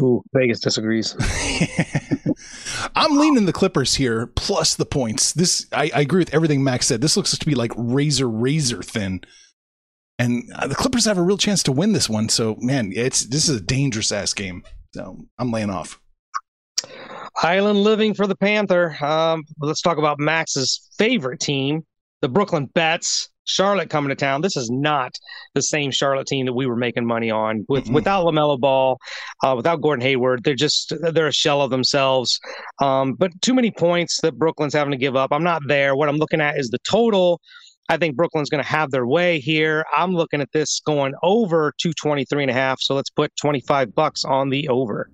Ooh, 0.00 0.22
Vegas 0.32 0.60
disagrees. 0.60 1.16
I'm 2.94 3.16
leaning 3.16 3.46
the 3.46 3.52
Clippers 3.52 3.94
here, 3.96 4.26
plus 4.26 4.76
the 4.76 4.86
points. 4.86 5.32
This 5.32 5.66
I, 5.72 5.90
I 5.94 6.00
agree 6.00 6.20
with 6.20 6.34
everything 6.34 6.62
Max 6.62 6.86
said. 6.86 7.00
This 7.00 7.16
looks 7.16 7.36
to 7.36 7.46
be 7.46 7.54
like 7.54 7.72
razor 7.76 8.28
razor 8.28 8.82
thin, 8.82 9.22
and 10.18 10.44
uh, 10.54 10.66
the 10.66 10.74
Clippers 10.74 11.04
have 11.04 11.18
a 11.18 11.22
real 11.22 11.38
chance 11.38 11.62
to 11.64 11.72
win 11.72 11.92
this 11.92 12.08
one. 12.08 12.28
So 12.28 12.56
man, 12.60 12.92
it's 12.94 13.24
this 13.26 13.48
is 13.48 13.56
a 13.56 13.60
dangerous 13.60 14.12
ass 14.12 14.34
game. 14.34 14.64
So 14.94 15.18
I'm 15.38 15.50
laying 15.50 15.70
off. 15.70 16.00
Island 17.36 17.78
living 17.80 18.14
for 18.14 18.26
the 18.26 18.36
Panther. 18.36 18.96
Um, 19.04 19.44
let's 19.60 19.82
talk 19.82 19.98
about 19.98 20.18
Max's 20.18 20.88
favorite 20.98 21.40
team, 21.40 21.84
the 22.20 22.28
Brooklyn 22.28 22.66
Bets. 22.66 23.30
Charlotte 23.48 23.88
coming 23.88 24.10
to 24.10 24.14
town. 24.14 24.42
This 24.42 24.56
is 24.58 24.70
not 24.70 25.12
the 25.54 25.62
same 25.62 25.90
Charlotte 25.90 26.26
team 26.26 26.44
that 26.46 26.52
we 26.52 26.66
were 26.66 26.76
making 26.76 27.06
money 27.06 27.30
on 27.30 27.64
with 27.68 27.86
Mm-mm. 27.86 27.94
without 27.94 28.26
LaMelo 28.26 28.60
Ball, 28.60 28.98
uh, 29.42 29.54
without 29.56 29.80
Gordon 29.80 30.02
Hayward. 30.02 30.44
They're 30.44 30.54
just 30.54 30.92
they're 31.00 31.28
a 31.28 31.32
shell 31.32 31.62
of 31.62 31.70
themselves. 31.70 32.38
Um, 32.82 33.14
but 33.14 33.32
too 33.40 33.54
many 33.54 33.70
points 33.70 34.20
that 34.20 34.38
Brooklyn's 34.38 34.74
having 34.74 34.90
to 34.90 34.98
give 34.98 35.16
up. 35.16 35.32
I'm 35.32 35.42
not 35.42 35.62
there. 35.66 35.96
What 35.96 36.10
I'm 36.10 36.18
looking 36.18 36.42
at 36.42 36.58
is 36.58 36.68
the 36.68 36.78
total. 36.80 37.40
I 37.88 37.96
think 37.96 38.16
Brooklyn's 38.16 38.50
going 38.50 38.62
to 38.62 38.68
have 38.68 38.90
their 38.90 39.06
way 39.06 39.40
here. 39.40 39.84
I'm 39.96 40.14
looking 40.14 40.40
at 40.40 40.52
this 40.52 40.80
going 40.80 41.14
over 41.22 41.72
223 41.78 42.42
and 42.42 42.50
a 42.50 42.54
half. 42.54 42.80
So 42.80 42.94
let's 42.94 43.10
put 43.10 43.34
25 43.36 43.94
bucks 43.94 44.24
on 44.24 44.50
the 44.50 44.68
over. 44.68 45.10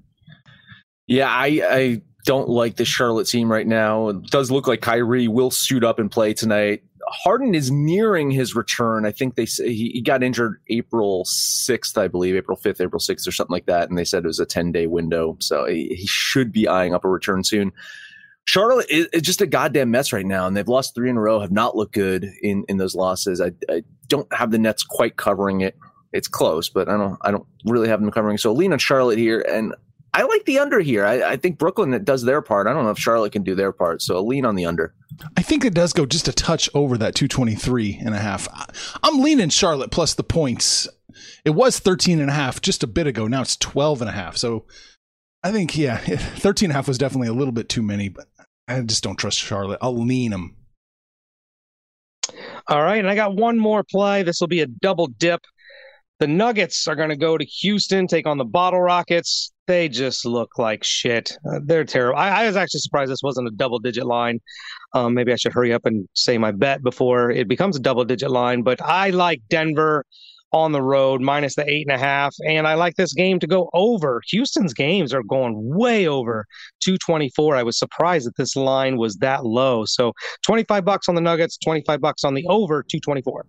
Yeah, 1.07 1.29
I, 1.29 1.63
I 1.71 2.03
don't 2.25 2.49
like 2.49 2.77
the 2.77 2.85
Charlotte 2.85 3.29
team 3.29 3.51
right 3.51 3.67
now. 3.67 4.09
It 4.09 4.31
does 4.31 4.51
look 4.51 4.67
like 4.67 4.81
Kyrie 4.81 5.29
will 5.29 5.51
suit 5.51 5.85
up 5.85 5.99
and 5.99 6.11
play 6.11 6.35
tonight. 6.35 6.83
Harden 7.07 7.55
is 7.55 7.71
nearing 7.71 8.31
his 8.31 8.57
return. 8.57 9.05
I 9.05 9.13
think 9.13 9.35
they 9.35 9.45
say 9.45 9.73
he, 9.73 9.91
he 9.91 10.01
got 10.01 10.23
injured 10.23 10.61
April 10.69 11.25
6th, 11.25 11.99
I 11.99 12.09
believe, 12.09 12.35
April 12.35 12.57
5th, 12.57 12.81
April 12.81 12.99
6th, 12.99 13.29
or 13.29 13.31
something 13.31 13.53
like 13.53 13.67
that. 13.67 13.91
And 13.91 13.99
they 13.99 14.05
said 14.05 14.25
it 14.25 14.29
was 14.29 14.41
a 14.41 14.47
10 14.47 14.73
day 14.73 14.87
window. 14.87 15.37
So 15.41 15.67
he, 15.67 15.89
he, 15.89 16.07
should 16.07 16.51
be 16.51 16.67
eyeing 16.67 16.95
up 16.95 17.05
a 17.05 17.09
return 17.09 17.45
soon. 17.45 17.73
Charlotte 18.47 18.87
is, 18.91 19.07
is, 19.13 19.23
just 19.23 19.41
a 19.41 19.47
goddamn 19.47 19.91
mess 19.91 20.13
right 20.13 20.27
now, 20.27 20.47
and 20.47 20.57
they've 20.57 20.69
lost 20.69 20.95
three 20.95 21.09
in 21.09 21.17
a 21.17 21.21
row, 21.21 21.41
have 21.41 21.53
not 21.53 21.77
looked 21.77 21.95
good 21.95 22.31
in, 22.43 22.65
in 22.69 22.77
those 22.77 22.95
losses. 22.95 23.41
I, 23.41 23.53
I 23.71 23.83
don't 24.09 24.31
have 24.33 24.51
the 24.51 24.59
Nets 24.59 24.83
quite 24.83 25.17
covering 25.17 25.63
it. 25.63 25.77
It's 26.13 26.29
close, 26.29 26.69
but 26.69 26.89
I 26.89 26.97
don't 26.97 27.19
I 27.23 27.31
don't 27.31 27.47
really 27.65 27.89
have 27.89 28.01
them 28.01 28.11
covering. 28.11 28.39
So 28.39 28.53
lean 28.53 28.73
on 28.73 28.79
Charlotte 28.79 29.19
here, 29.19 29.41
and 29.41 29.75
I 30.15 30.23
like 30.23 30.45
the 30.45 30.61
under 30.61 30.79
here. 30.79 31.05
I, 31.05 31.33
I 31.33 31.37
think 31.37 31.59
Brooklyn 31.59 32.05
does 32.05 32.23
their 32.23 32.41
part. 32.41 32.69
I 32.69 32.73
don't 32.73 32.85
know 32.85 32.91
if 32.91 32.99
Charlotte 32.99 33.33
can 33.33 33.43
do 33.43 33.57
their 33.57 33.73
part, 33.73 34.01
so 34.01 34.15
I'll 34.15 34.27
lean 34.27 34.47
on 34.47 34.55
the 34.55 34.65
under. 34.65 34.95
I 35.37 35.43
think 35.43 35.65
it 35.65 35.75
does 35.75 35.93
go 35.93 36.07
just 36.07 36.29
a 36.29 36.33
touch 36.33 36.71
over 36.73 36.97
that 36.99 37.17
223 37.17 38.01
and 38.05 38.15
a 38.15 38.19
half. 38.19 38.49
I'm 39.03 39.21
leaning 39.21 39.49
Charlotte 39.49 39.91
plus 39.91 40.15
the 40.15 40.23
points. 40.23 40.89
It 41.45 41.51
was 41.51 41.81
13 41.81 42.21
and 42.21 42.31
a 42.31 42.33
half 42.33 42.61
just 42.61 42.85
a 42.85 42.87
bit 42.87 43.09
ago. 43.09 43.27
Now 43.27 43.43
it's 43.43 43.57
12 43.57 44.03
and 44.03 44.09
a 44.09 44.13
half. 44.13 44.37
So 44.37 44.67
I 45.43 45.51
think, 45.51 45.77
yeah, 45.77 45.97
13 45.99 46.69
and 46.69 46.73
a 46.73 46.75
half 46.75 46.87
was 46.87 46.99
definitely 46.99 47.29
a 47.29 47.35
little 47.35 47.53
bit 47.53 47.69
too 47.69 47.83
many, 47.83 48.09
but 48.09 48.27
I 48.69 48.81
just 48.81 49.03
don't 49.03 49.17
trust 49.17 49.39
Charlotte. 49.39 49.79
I'll 49.83 49.97
lean 49.97 50.31
them. 50.31 50.57
All 52.69 52.83
right. 52.83 52.99
And 52.99 53.09
I 53.09 53.15
got 53.15 53.37
one 53.37 53.59
more 53.59 53.85
play. 53.85 54.23
This 54.23 54.41
will 54.41 54.49
be 54.49 54.61
a 54.61 54.67
double 54.67 55.09
dip. 55.09 55.41
The 56.21 56.27
Nuggets 56.27 56.87
are 56.87 56.95
going 56.95 57.11
to 57.11 57.17
go 57.17 57.37
to 57.37 57.45
Houston, 57.45 58.07
take 58.07 58.27
on 58.27 58.39
the 58.39 58.45
Bottle 58.45 58.81
Rockets. 58.81 59.53
They 59.67 59.89
just 59.89 60.25
look 60.25 60.59
like 60.59 60.85
shit. 60.85 61.37
Uh, 61.47 61.59
they're 61.65 61.85
terrible. 61.85 62.19
I, 62.19 62.29
I, 62.31 62.47
was 62.47 62.57
actually 62.57 62.81
surprised 62.81 63.11
this 63.11 63.23
wasn't 63.23 63.49
a 63.49 63.51
double 63.51 63.79
digit 63.79 64.07
line. 64.07 64.41
Um, 64.95 65.15
maybe 65.15 65.33
I 65.33 65.37
should 65.37 65.53
hurry 65.53 65.73
up 65.73 65.87
and 65.87 66.09
say 66.15 66.39
my 66.39 66.53
bet 66.53 66.83
before 66.83 67.31
it 67.31 67.49
becomes 67.49 67.77
a 67.77 67.81
double 67.81 68.05
digit 68.05 68.31
line. 68.31 68.63
But 68.63 68.81
I 68.81 69.11
like 69.11 69.43
Denver 69.51 70.05
on 70.55 70.73
the 70.73 70.81
road 70.81 71.21
minus 71.21 71.57
the 71.57 71.69
eight 71.69 71.87
and 71.87 71.95
a 71.95 71.99
half. 71.99 72.35
And 72.47 72.67
I 72.67 72.75
like 72.75 72.95
this 72.95 73.13
game 73.13 73.41
to 73.41 73.47
go 73.47 73.69
over. 73.75 74.23
Houston's 74.29 74.73
games 74.73 75.13
are 75.13 75.23
going 75.23 75.55
way 75.57 76.07
over 76.07 76.47
224. 76.81 77.57
I 77.57 77.63
was 77.65 77.79
surprised 77.79 78.27
that 78.27 78.37
this 78.37 78.55
line 78.55 78.97
was 78.97 79.17
that 79.17 79.45
low. 79.45 79.85
So 79.85 80.13
25 80.47 80.85
bucks 80.85 81.09
on 81.09 81.17
the 81.17 81.21
Nuggets, 81.21 81.59
25 81.59 82.01
bucks 82.01 82.23
on 82.23 82.35
the 82.35 82.47
over 82.49 82.85
224 82.85 83.45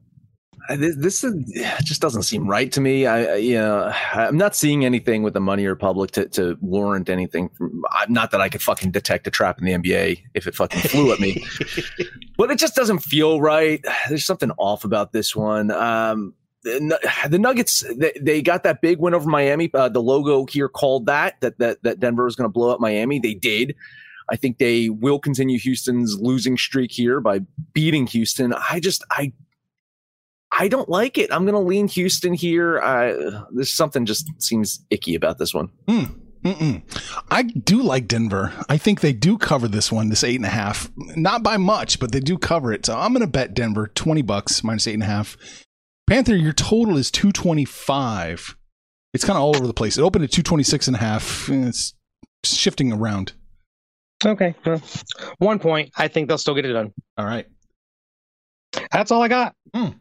this, 0.69 0.95
this 0.95 1.23
is, 1.23 1.35
just 1.83 2.01
doesn't 2.01 2.23
seem 2.23 2.47
right 2.47 2.71
to 2.71 2.81
me. 2.81 3.05
I, 3.05 3.35
you 3.35 3.55
know, 3.55 3.93
I'm 4.13 4.37
not 4.37 4.55
seeing 4.55 4.85
anything 4.85 5.21
with 5.21 5.33
the 5.33 5.39
Money 5.39 5.67
Republic 5.67 6.11
to, 6.11 6.27
to 6.29 6.57
warrant 6.61 7.09
anything. 7.09 7.49
From, 7.49 7.83
not 8.09 8.31
that 8.31 8.41
I 8.41 8.49
could 8.49 8.61
fucking 8.61 8.91
detect 8.91 9.27
a 9.27 9.31
trap 9.31 9.59
in 9.59 9.65
the 9.65 9.73
NBA 9.73 10.23
if 10.33 10.47
it 10.47 10.55
fucking 10.55 10.81
flew 10.81 11.13
at 11.13 11.19
me, 11.19 11.45
but 12.37 12.51
it 12.51 12.57
just 12.57 12.75
doesn't 12.75 12.99
feel 12.99 13.41
right. 13.41 13.83
There's 14.09 14.25
something 14.25 14.51
off 14.57 14.83
about 14.83 15.11
this 15.11 15.35
one. 15.35 15.71
Um, 15.71 16.33
the, 16.65 17.37
Nuggets, 17.39 17.83
they, 18.19 18.41
got 18.41 18.63
that 18.63 18.81
big 18.81 18.99
win 18.99 19.13
over 19.13 19.29
Miami. 19.29 19.69
Uh, 19.73 19.89
the 19.89 20.01
logo 20.01 20.45
here 20.45 20.67
called 20.67 21.05
that 21.05 21.39
that 21.41 21.57
that, 21.59 21.83
that 21.83 21.99
Denver 21.99 22.25
was 22.25 22.35
going 22.35 22.49
to 22.49 22.53
blow 22.53 22.71
up 22.71 22.79
Miami. 22.79 23.19
They 23.19 23.33
did. 23.33 23.75
I 24.29 24.35
think 24.35 24.57
they 24.57 24.89
will 24.89 25.19
continue 25.19 25.59
Houston's 25.59 26.19
losing 26.19 26.57
streak 26.57 26.91
here 26.91 27.21
by 27.21 27.41
beating 27.73 28.07
Houston. 28.07 28.53
I 28.53 28.79
just 28.79 29.03
I 29.11 29.31
I 30.51 30.67
don't 30.67 30.89
like 30.89 31.17
it. 31.17 31.31
I'm 31.31 31.43
going 31.43 31.53
to 31.53 31.59
lean 31.59 31.87
Houston 31.89 32.33
here. 32.33 32.79
Uh, 32.79 33.43
there's 33.51 33.73
something 33.73 34.05
just 34.05 34.27
seems 34.41 34.83
icky 34.89 35.13
about 35.15 35.37
this 35.37 35.53
one. 35.53 35.69
Mm. 35.87 36.21
Mm-mm. 36.45 36.83
I 37.31 37.41
do 37.41 37.81
like 37.81 38.07
Denver. 38.07 38.53
I 38.69 38.77
think 38.77 39.01
they 39.01 39.13
do 39.13 39.35
cover 39.35 39.67
this 39.67 39.91
one, 39.91 40.09
this 40.09 40.23
eight 40.23 40.35
and 40.35 40.45
a 40.45 40.49
half. 40.49 40.91
Not 40.95 41.41
by 41.41 41.57
much, 41.57 41.99
but 41.99 42.11
they 42.11 42.19
do 42.19 42.37
cover 42.37 42.71
it. 42.71 42.85
So 42.85 42.95
I'm 42.95 43.13
going 43.13 43.21
to 43.21 43.27
bet 43.27 43.55
Denver 43.55 43.87
20 43.87 44.21
bucks 44.21 44.63
minus 44.63 44.87
eight 44.87 44.93
and 44.93 45.01
a 45.01 45.07
half. 45.07 45.37
Panther, 46.07 46.35
your 46.35 46.53
total 46.53 46.97
is 46.97 47.09
225. 47.11 48.55
It's 49.13 49.23
kind 49.23 49.37
of 49.37 49.43
all 49.43 49.55
over 49.55 49.65
the 49.65 49.73
place. 49.73 49.97
It 49.97 50.01
opened 50.01 50.23
at 50.23 50.31
226 50.31 50.87
and 50.87 50.95
a 50.95 50.99
half. 50.99 51.49
It's 51.49 51.95
shifting 52.43 52.91
around. 52.91 53.33
Okay. 54.23 54.55
Well, 54.65 54.81
one 55.39 55.59
point. 55.59 55.91
I 55.97 56.07
think 56.07 56.27
they'll 56.27 56.37
still 56.37 56.55
get 56.55 56.65
it 56.65 56.73
done. 56.73 56.93
All 57.17 57.25
right. 57.25 57.45
That's 58.91 59.11
all 59.11 59.21
I 59.21 59.27
got. 59.27 59.55
Mm. 59.75 59.95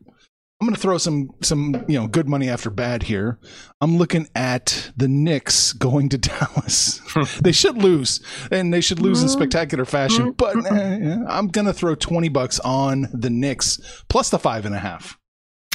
I'm 0.61 0.69
going 0.69 0.75
to 0.75 0.81
throw 0.81 0.99
some 0.99 1.31
some 1.43 1.85
you 1.89 2.01
know 2.01 2.07
good 2.07 2.29
money 2.29 2.49
after 2.49 2.71
bad 2.71 3.03
here. 3.03 3.39
I'm 3.81 3.99
looking 3.99 4.29
at 4.35 4.93
the 4.97 5.09
Knicks 5.09 5.73
going 5.73 6.09
to 6.11 6.19
Dallas. 6.19 7.01
they 7.43 7.53
should 7.53 7.77
lose, 7.77 8.21
and 8.51 8.73
they 8.73 8.81
should 8.81 9.01
lose 9.01 9.21
in 9.21 9.29
mm-hmm. 9.29 9.37
spectacular 9.37 9.85
fashion. 9.85 10.33
But 10.33 10.57
eh, 10.73 11.19
I'm 11.29 11.49
going 11.49 11.67
to 11.67 11.73
throw 11.73 11.95
twenty 11.95 12.29
bucks 12.29 12.61
on 12.61 13.09
the 13.13 13.31
Knicks 13.31 13.79
plus 14.09 14.31
the 14.31 14.39
five 14.39 14.65
and 14.65 14.75
a 14.75 14.79
half. 14.79 15.19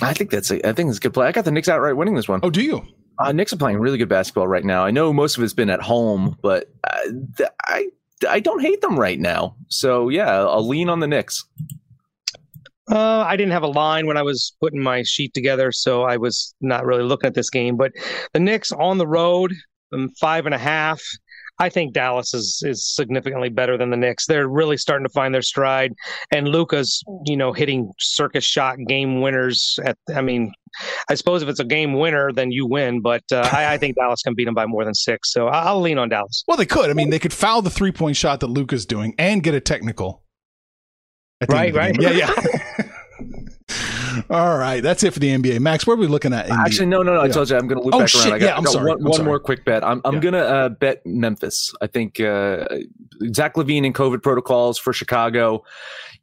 I 0.02 0.14
think 0.14 0.32
that's 0.32 0.52
a, 0.52 0.68
I 0.68 0.74
think 0.74 0.90
it's 0.90 0.98
a 0.98 1.02
good 1.02 1.14
play. 1.14 1.28
I 1.28 1.32
got 1.32 1.46
the 1.46 1.52
Knicks 1.52 1.70
outright 1.70 1.98
winning 1.98 2.16
this 2.16 2.28
one. 2.28 2.40
Oh, 2.44 2.50
do 2.50 2.62
you? 2.62 2.86
Uh, 3.18 3.32
Knicks 3.32 3.52
are 3.52 3.58
playing 3.58 3.80
really 3.80 3.98
good 3.98 4.10
basketball 4.10 4.48
right 4.48 4.64
now. 4.64 4.86
I 4.86 4.92
know 4.92 5.12
most 5.12 5.38
of 5.38 5.44
it's 5.44 5.54
been 5.54 5.70
at 5.70 5.82
home, 5.82 6.38
but 6.42 6.72
uh, 6.86 7.46
I 7.66 7.90
I 8.30 8.40
don't 8.40 8.62
hate 8.62 8.82
them 8.82 8.98
right 8.98 9.20
now. 9.20 9.56
So 9.68 10.10
yeah, 10.10 10.40
I'll 10.40 10.68
lean 10.68 10.90
on 10.90 11.00
the 11.00 11.08
Knicks. 11.08 11.46
Uh, 12.90 13.24
I 13.28 13.36
didn't 13.36 13.52
have 13.52 13.64
a 13.64 13.68
line 13.68 14.08
when 14.08 14.18
I 14.18 14.24
was 14.24 14.56
putting 14.60 14.82
my 14.82 15.04
sheet 15.04 15.34
together, 15.34 15.72
so 15.72 16.04
I 16.04 16.18
was 16.18 16.56
not 16.62 16.86
really 16.86 17.04
looking 17.04 17.28
at 17.28 17.36
this 17.36 17.50
game. 17.50 17.76
But 17.78 17.92
the 18.34 18.40
Knicks 18.40 18.72
on 18.72 18.98
the 18.98 19.08
road, 19.08 19.54
um, 19.94 20.10
five 20.20 20.46
and 20.46 20.56
a 20.56 20.60
half. 20.60 21.02
I 21.60 21.70
think 21.70 21.94
Dallas 21.94 22.34
is 22.34 22.64
is 22.66 22.86
significantly 22.86 23.50
better 23.50 23.78
than 23.78 23.90
the 23.90 23.98
Knicks. 23.98 24.26
They're 24.26 24.48
really 24.48 24.78
starting 24.78 25.06
to 25.06 25.14
find 25.14 25.34
their 25.34 25.42
stride, 25.42 25.94
and 26.32 26.48
Luka's 26.48 27.04
you 27.26 27.36
know 27.36 27.52
hitting 27.52 27.92
circus 28.00 28.44
shot 28.44 28.78
game 28.88 29.22
winners. 29.22 29.78
At 29.84 29.98
I 30.16 30.22
mean, 30.22 30.54
I 31.10 31.16
suppose 31.16 31.42
if 31.44 31.50
it's 31.50 31.60
a 31.60 31.66
game 31.66 31.94
winner, 31.94 32.32
then 32.32 32.52
you 32.52 32.66
win. 32.66 33.02
But 33.02 33.24
uh, 33.32 33.50
I, 33.52 33.74
I, 33.74 33.78
think 33.78 33.96
Dallas 33.96 34.22
can 34.22 34.36
beat 34.36 34.46
them 34.46 34.54
by 34.54 34.66
more 34.66 34.86
than 34.86 34.94
six. 34.94 35.32
So 35.34 35.48
I'll 35.48 35.82
lean 35.82 35.98
on 35.98 36.10
Dallas. 36.10 36.44
Well, 36.48 36.58
they 36.58 36.66
could. 36.66 36.90
I 36.90 36.94
mean, 36.94 37.10
they 37.10 37.20
could 37.20 37.34
foul 37.34 37.62
the 37.62 37.70
three 37.70 37.92
point 37.92 38.16
shot 38.16 38.40
that 38.40 38.48
Luka's 38.48 38.86
doing 38.86 39.14
and 39.18 39.44
get 39.44 39.54
a 39.54 39.60
technical. 39.60 40.24
Right, 41.48 41.74
right. 41.74 41.96
Yeah, 42.00 42.12
yeah. 42.12 42.34
All 44.30 44.58
right, 44.58 44.82
that's 44.82 45.04
it 45.04 45.14
for 45.14 45.20
the 45.20 45.30
NBA. 45.30 45.60
Max, 45.60 45.86
where 45.86 45.96
are 45.96 46.00
we 46.00 46.08
looking 46.08 46.34
at? 46.34 46.50
Actually, 46.50 46.88
no, 46.88 47.02
no, 47.04 47.16
no. 47.16 47.22
I 47.22 47.28
told 47.28 47.50
you 47.50 47.58
I'm 47.58 47.68
going 47.68 47.80
to 47.80 47.84
loop 47.84 47.96
oh, 47.96 48.00
back 48.00 48.10
shit. 48.10 48.26
around. 48.26 48.34
I 48.34 48.40
got, 48.40 48.46
yeah, 48.46 48.58
I'm 48.58 48.64
got 48.64 48.74
sorry. 48.74 48.90
one, 48.90 48.98
I'm 49.00 49.04
one 49.04 49.14
sorry. 49.14 49.26
more 49.26 49.40
quick 49.40 49.66
bet. 49.66 49.84
I'm, 49.84 50.02
I'm 50.06 50.16
yeah. 50.16 50.20
going 50.20 50.34
to 50.34 50.46
uh, 50.46 50.70
bet 50.70 51.06
Memphis. 51.06 51.74
I 51.82 51.88
think 51.88 52.20
uh, 52.20 52.66
Zach 53.34 53.56
LaVine 53.56 53.86
and 53.86 53.96
COVID 53.96 54.22
protocols 54.22 54.78
for 54.78 54.94
Chicago. 54.94 55.64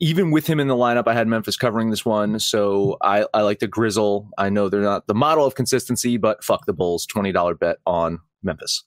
Even 0.01 0.31
with 0.31 0.47
him 0.47 0.61
in 0.61 0.69
the 0.69 0.75
lineup, 0.75 1.05
I 1.07 1.15
had 1.15 1.27
Memphis 1.27 1.57
covering 1.57 1.91
this 1.91 2.05
one. 2.05 2.39
So 2.39 2.99
I, 3.03 3.27
I 3.33 3.43
like 3.43 3.61
the 3.61 3.69
Grizzle. 3.69 4.29
I 4.39 4.51
know 4.51 4.69
they're 4.69 4.81
not 4.81 5.07
the 5.07 5.15
model 5.15 5.47
of 5.47 5.55
consistency, 5.55 6.17
but 6.17 6.45
fuck 6.45 6.67
the 6.67 6.75
Bulls. 6.75 7.07
$20 7.07 7.59
bet 7.59 7.79
on 7.87 8.21
Memphis. 8.43 8.85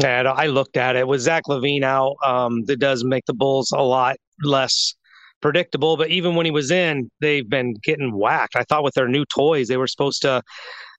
Yeah, 0.00 0.22
I 0.22 0.46
looked 0.46 0.78
at 0.78 0.96
it 0.96 1.06
with 1.06 1.20
Zach 1.20 1.44
LaVine 1.48 1.82
out. 1.82 2.16
Um, 2.24 2.64
that 2.64 2.78
does 2.78 3.04
make 3.04 3.26
the 3.26 3.34
Bulls 3.34 3.72
a 3.72 3.82
lot 3.82 4.16
less 4.42 4.94
predictable. 5.42 5.96
But 5.96 6.10
even 6.10 6.34
when 6.34 6.46
he 6.46 6.52
was 6.52 6.70
in, 6.70 7.10
they've 7.20 7.48
been 7.48 7.74
getting 7.82 8.16
whacked. 8.16 8.56
I 8.56 8.62
thought 8.64 8.84
with 8.84 8.94
their 8.94 9.08
new 9.08 9.24
toys, 9.26 9.68
they 9.68 9.76
were 9.76 9.86
supposed 9.86 10.22
to 10.22 10.42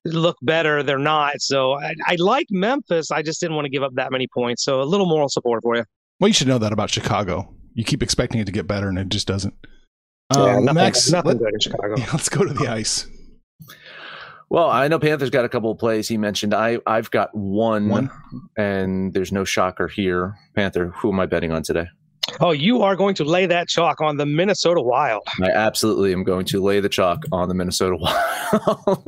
look 0.06 0.38
better. 0.42 0.84
They're 0.84 0.98
not. 0.98 1.42
So 1.42 1.74
I, 1.80 1.96
I 2.06 2.16
like 2.20 2.48
Memphis. 2.52 3.10
I 3.10 3.22
just 3.22 3.40
didn't 3.40 3.56
want 3.56 3.66
to 3.66 3.72
give 3.72 3.84
up 3.84 3.94
that 3.96 4.12
many 4.12 4.28
points. 4.28 4.64
So 4.64 4.82
a 4.82 4.84
little 4.84 5.08
moral 5.08 5.30
support 5.30 5.64
for 5.64 5.76
you. 5.76 5.86
Well, 6.20 6.28
you 6.28 6.34
should 6.34 6.48
know 6.48 6.60
that 6.60 6.74
about 6.74 6.90
Chicago. 6.90 7.54
You 7.74 7.84
keep 7.84 8.04
expecting 8.04 8.40
it 8.40 8.46
to 8.46 8.52
get 8.52 8.68
better, 8.68 8.88
and 8.88 9.00
it 9.00 9.10
just 9.10 9.28
doesn't. 9.28 9.56
Yeah, 10.36 10.58
um, 10.58 10.66
nothing, 10.66 10.76
Max, 10.76 11.12
nothing 11.12 11.32
let, 11.32 11.40
good 11.40 11.54
in 11.54 11.60
Chicago. 11.60 11.96
Yeah, 11.98 12.10
let's 12.14 12.30
go 12.30 12.46
to 12.46 12.54
the 12.54 12.68
ice. 12.68 13.08
Well, 14.50 14.70
I 14.70 14.88
know 14.88 15.00
Panthers 15.00 15.32
got 15.32 15.46
a 15.46 15.50
couple 15.50 15.72
of 15.72 15.80
plays 15.80 16.08
he 16.08 16.18
mentioned. 16.18 16.54
I 16.54 16.78
I've 16.86 17.10
got 17.10 17.36
one, 17.36 17.90
one, 17.90 18.12
and 18.56 19.12
there's 19.14 19.32
no 19.32 19.44
shocker 19.44 19.88
here. 19.88 20.36
Panther, 20.56 20.90
who 20.90 21.12
am 21.12 21.20
I 21.20 21.26
betting 21.26 21.52
on 21.52 21.64
today? 21.64 21.88
Oh, 22.40 22.52
you 22.52 22.82
are 22.82 22.96
going 22.96 23.16
to 23.16 23.24
lay 23.24 23.46
that 23.46 23.68
chalk 23.68 24.02
on 24.02 24.18
the 24.18 24.26
Minnesota 24.26 24.82
Wild. 24.82 25.24
I 25.42 25.50
absolutely 25.50 26.14
am 26.14 26.24
going 26.24 26.46
to 26.46 26.64
lay 26.64 26.80
the 26.80 26.90
chalk 26.90 27.24
on 27.32 27.50
the 27.50 27.54
Minnesota 27.56 27.96
Wild. 28.00 29.08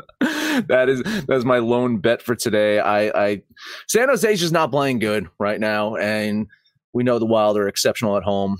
that 0.68 0.88
is 0.90 1.02
that's 1.26 1.46
my 1.46 1.60
lone 1.60 1.98
bet 1.98 2.22
for 2.22 2.36
today. 2.36 2.80
I, 2.80 3.08
I 3.30 3.42
San 3.88 4.10
Jose 4.10 4.32
is 4.32 4.40
just 4.40 4.54
not 4.54 4.72
playing 4.72 5.00
good 5.00 5.28
right 5.40 5.60
now, 5.60 5.96
and 5.96 6.48
we 6.94 7.04
know 7.04 7.20
the 7.20 7.26
Wild 7.26 7.58
are 7.58 7.68
exceptional 7.68 8.18
at 8.18 8.24
home. 8.24 8.58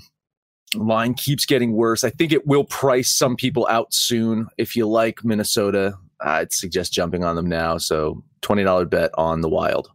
Line 0.74 1.14
keeps 1.14 1.46
getting 1.46 1.72
worse. 1.72 2.02
I 2.02 2.10
think 2.10 2.32
it 2.32 2.46
will 2.46 2.64
price 2.64 3.12
some 3.12 3.36
people 3.36 3.66
out 3.70 3.94
soon. 3.94 4.48
If 4.58 4.74
you 4.74 4.88
like 4.88 5.24
Minnesota, 5.24 5.94
I'd 6.20 6.52
suggest 6.52 6.92
jumping 6.92 7.24
on 7.24 7.36
them 7.36 7.48
now. 7.48 7.78
So 7.78 8.22
twenty 8.40 8.64
dollar 8.64 8.84
bet 8.84 9.10
on 9.16 9.42
the 9.42 9.48
Wild 9.48 9.90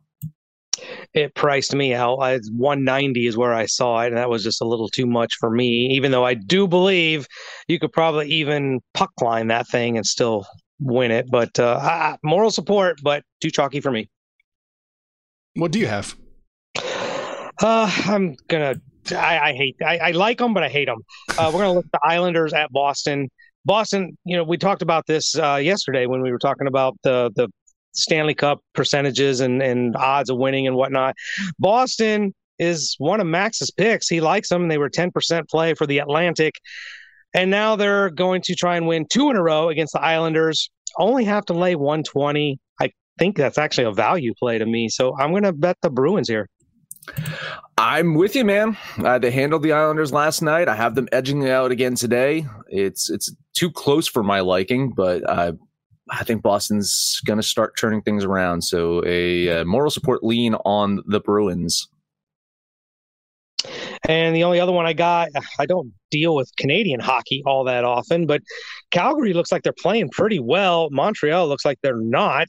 it 1.14 1.36
priced 1.36 1.76
me 1.76 1.94
out. 1.94 2.18
I, 2.18 2.40
190 2.52 3.28
is 3.28 3.38
where 3.38 3.54
I 3.54 3.66
saw 3.66 4.02
it, 4.02 4.08
and 4.08 4.18
that 4.18 4.30
was 4.30 4.44
just 4.44 4.62
a 4.62 4.66
little 4.66 4.90
too 4.90 5.06
much 5.06 5.36
for 5.40 5.50
me. 5.50 5.88
Even 5.92 6.12
though 6.12 6.26
I 6.26 6.34
do 6.34 6.68
believe 6.68 7.28
you 7.68 7.80
could 7.80 7.92
probably 7.92 8.28
even 8.28 8.80
puck 8.94 9.12
line 9.22 9.48
that 9.48 9.68
thing 9.68 9.98
and 9.98 10.06
still 10.06 10.46
win 10.80 11.12
it, 11.12 11.28
but 11.30 11.58
uh, 11.60 12.18
moral 12.24 12.52
support, 12.52 13.00
but 13.04 13.24
too 13.42 13.52
chalky 13.52 13.82
for 13.82 13.92
me. 13.92 14.10
What 15.56 15.72
do 15.72 15.80
you 15.80 15.88
have? 15.88 16.16
Uh, 17.62 17.92
I'm 18.06 18.36
gonna. 18.48 18.76
I, 19.12 19.40
I 19.40 19.54
hate. 19.54 19.76
I, 19.86 19.98
I 19.98 20.12
like 20.12 20.38
them, 20.38 20.54
but 20.54 20.64
I 20.64 20.70
hate 20.70 20.86
them. 20.86 21.02
Uh, 21.38 21.52
we're 21.54 21.62
gonna 21.62 21.74
look 21.74 21.86
at 21.86 21.92
the 21.92 22.08
Islanders 22.08 22.54
at 22.54 22.72
Boston. 22.72 23.30
Boston. 23.66 24.18
You 24.24 24.38
know, 24.38 24.44
we 24.44 24.58
talked 24.58 24.82
about 24.82 25.06
this 25.08 25.38
uh, 25.38 25.60
yesterday 25.62 26.06
when 26.06 26.22
we 26.22 26.32
were 26.32 26.40
talking 26.40 26.68
about 26.68 26.96
the 27.04 27.32
the 27.36 27.50
Stanley 27.94 28.34
Cup 28.34 28.60
percentages 28.74 29.40
and 29.40 29.62
and 29.62 29.96
odds 29.96 30.30
of 30.30 30.38
winning 30.38 30.68
and 30.68 30.76
whatnot. 30.76 31.16
Boston 31.60 32.34
is 32.60 32.96
one 33.00 33.20
of 33.20 33.28
Max's 33.28 33.72
picks. 33.72 34.08
He 34.08 34.22
likes 34.22 34.50
them. 34.50 34.68
They 34.68 34.78
were 34.78 34.90
10% 34.90 35.50
play 35.50 35.74
for 35.74 35.88
the 35.88 35.98
Atlantic. 35.98 36.56
And 37.34 37.50
now 37.50 37.76
they're 37.76 38.12
going 38.12 38.42
to 38.44 38.56
try 38.56 38.78
and 38.78 38.88
win 38.88 39.08
two 39.12 39.30
in 39.32 39.36
a 39.36 39.42
row 39.42 39.70
against 39.70 39.94
the 39.94 40.02
Islanders. 40.02 40.70
Only 40.98 41.24
have 41.26 41.46
to 41.46 41.54
lay 41.54 41.76
120. 41.76 42.60
I 42.80 42.92
think 43.18 43.36
that's 43.36 43.58
actually 43.58 43.86
a 43.86 43.92
value 43.92 44.34
play 44.38 44.60
to 44.60 44.66
me. 44.66 44.90
So 44.90 45.18
I'm 45.18 45.32
going 45.32 45.44
to 45.44 45.54
bet 45.54 45.78
the 45.82 45.90
Bruins 45.90 46.30
here. 46.30 46.48
I'm 47.78 48.14
with 48.14 48.36
you, 48.36 48.46
man. 48.46 48.78
Uh, 48.98 49.18
they 49.18 49.32
handled 49.32 49.64
the 49.64 49.72
Islanders 49.72 50.14
last 50.14 50.42
night. 50.42 50.68
I 50.68 50.76
have 50.76 50.94
them 50.94 51.08
edging 51.12 51.50
out 51.50 51.72
again 51.72 51.96
today. 51.96 52.46
It's 52.68 53.10
it's 53.10 53.34
too 53.56 53.72
close 53.72 54.08
for 54.08 54.22
my 54.22 54.42
liking, 54.42 54.92
but 54.92 55.28
I 56.12 56.24
think 56.24 56.42
Boston's 56.42 57.22
going 57.26 57.38
to 57.38 57.44
start 57.44 57.78
turning 57.78 58.02
things 58.02 58.24
around. 58.26 58.64
So 58.64 59.02
a, 59.06 59.62
uh, 59.62 59.66
moral 59.66 59.90
support 59.90 60.24
lean 60.24 60.56
on 60.66 61.02
the 61.08 61.22
Bruins. 61.22 61.88
And 64.08 64.36
the 64.36 64.44
only 64.44 64.60
other 64.60 64.72
one 64.72 64.86
I 64.86 64.94
got, 64.94 65.30
I 65.60 65.66
don't 65.66 65.94
deal 66.10 66.36
with 66.36 66.52
Canadian 66.58 67.00
hockey 67.00 67.42
all 67.46 67.64
that 67.64 67.84
often, 67.84 68.26
but 68.26 68.42
Calgary 68.92 69.34
looks 69.34 69.52
like 69.52 69.64
they're 69.64 69.74
playing 69.74 70.10
pretty 70.10 70.40
well. 70.40 70.90
Montreal 70.92 71.48
looks 71.48 71.66
like 71.66 71.78
they're 71.82 71.96
not. 71.96 72.48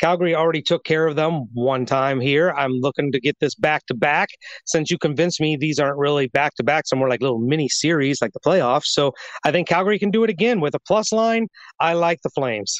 Calgary 0.00 0.34
already 0.34 0.62
took 0.62 0.84
care 0.84 1.06
of 1.06 1.16
them 1.16 1.48
one 1.54 1.86
time 1.86 2.20
here. 2.20 2.50
I'm 2.50 2.72
looking 2.72 3.12
to 3.12 3.20
get 3.20 3.38
this 3.40 3.54
back 3.54 3.86
to 3.86 3.94
back 3.94 4.28
since 4.66 4.90
you 4.90 4.98
convinced 4.98 5.40
me 5.40 5.56
these 5.56 5.78
aren't 5.78 5.98
really 5.98 6.26
back 6.28 6.54
to 6.56 6.64
back, 6.64 6.86
somewhere 6.86 7.08
like 7.08 7.22
little 7.22 7.38
mini 7.38 7.68
series 7.68 8.20
like 8.20 8.32
the 8.32 8.40
playoffs. 8.40 8.86
So 8.86 9.12
I 9.44 9.52
think 9.52 9.68
Calgary 9.68 9.98
can 9.98 10.10
do 10.10 10.24
it 10.24 10.30
again 10.30 10.60
with 10.60 10.74
a 10.74 10.80
plus 10.80 11.12
line. 11.12 11.46
I 11.80 11.92
like 11.92 12.20
the 12.22 12.30
Flames. 12.30 12.76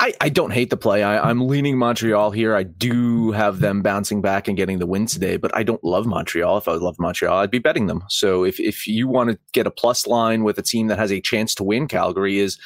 I, 0.00 0.14
I 0.22 0.28
don't 0.30 0.50
hate 0.50 0.70
the 0.70 0.78
play. 0.78 1.02
I, 1.02 1.28
I'm 1.28 1.46
leaning 1.46 1.76
Montreal 1.76 2.30
here. 2.30 2.56
I 2.56 2.62
do 2.62 3.32
have 3.32 3.60
them 3.60 3.82
bouncing 3.82 4.22
back 4.22 4.48
and 4.48 4.56
getting 4.56 4.78
the 4.78 4.86
win 4.86 5.04
today, 5.04 5.36
but 5.36 5.54
I 5.54 5.62
don't 5.62 5.84
love 5.84 6.06
Montreal. 6.06 6.56
If 6.56 6.68
I 6.68 6.72
loved 6.72 6.98
Montreal, 6.98 7.36
I'd 7.36 7.50
be 7.50 7.58
betting 7.58 7.86
them. 7.86 8.02
So 8.08 8.42
if, 8.42 8.58
if 8.58 8.86
you 8.86 9.06
want 9.08 9.30
to 9.30 9.38
get 9.52 9.66
a 9.66 9.70
plus 9.70 10.06
line 10.06 10.42
with 10.42 10.58
a 10.58 10.62
team 10.62 10.86
that 10.86 10.98
has 10.98 11.12
a 11.12 11.20
chance 11.20 11.54
to 11.56 11.64
win, 11.64 11.86
Calgary 11.86 12.38
is 12.38 12.58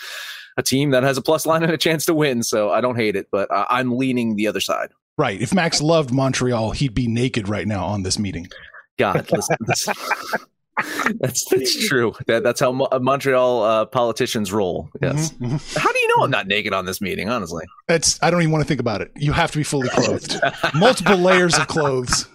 a 0.57 0.62
team 0.62 0.91
that 0.91 1.03
has 1.03 1.19
a 1.19 1.23
plus 1.23 1.45
line 1.45 1.64
and 1.64 1.73
a 1.73 1.76
chance 1.76 2.07
to 2.07 2.14
win. 2.14 2.45
So 2.45 2.71
I 2.71 2.81
don't 2.81 2.95
hate 2.95 3.17
it, 3.17 3.26
but 3.33 3.49
I'm 3.50 3.99
leaning 3.99 4.37
the 4.37 4.47
other 4.47 4.61
side. 4.61 4.91
Right. 5.19 5.41
If 5.41 5.53
Max 5.53 5.83
loved 5.83 6.12
Montreal, 6.12 6.71
he'd 6.71 6.95
be 6.95 7.09
naked 7.09 7.49
right 7.49 7.67
now 7.67 7.85
on 7.85 8.05
this 8.05 8.17
meeting. 8.17 8.47
God, 8.97 9.29
listen, 9.33 9.57
that's 11.21 11.45
that's 11.45 11.87
true. 11.87 12.12
That, 12.26 12.43
that's 12.43 12.61
how 12.61 12.73
Mo- 12.73 12.88
Montreal 13.00 13.62
uh, 13.62 13.85
politicians 13.87 14.52
roll. 14.52 14.90
Yes. 15.00 15.33
Mm-hmm. 15.33 15.78
How 15.78 15.93
do 15.93 15.99
you 15.99 16.09
know 16.09 16.25
I'm 16.25 16.31
not 16.31 16.47
naked 16.47 16.73
on 16.73 16.85
this 16.85 17.00
meeting? 17.00 17.28
Honestly, 17.28 17.64
it's. 17.88 18.19
I 18.23 18.31
don't 18.31 18.43
even 18.43 18.52
want 18.52 18.62
to 18.62 18.69
think 18.69 18.81
about 18.81 19.00
it. 19.00 19.12
You 19.16 19.33
have 19.33 19.52
to 19.52 19.59
be 19.59 19.64
fully 19.64 19.88
clothed, 19.88 20.37
multiple 20.75 21.16
layers 21.16 21.57
of 21.57 21.69
clothes. 21.69 22.26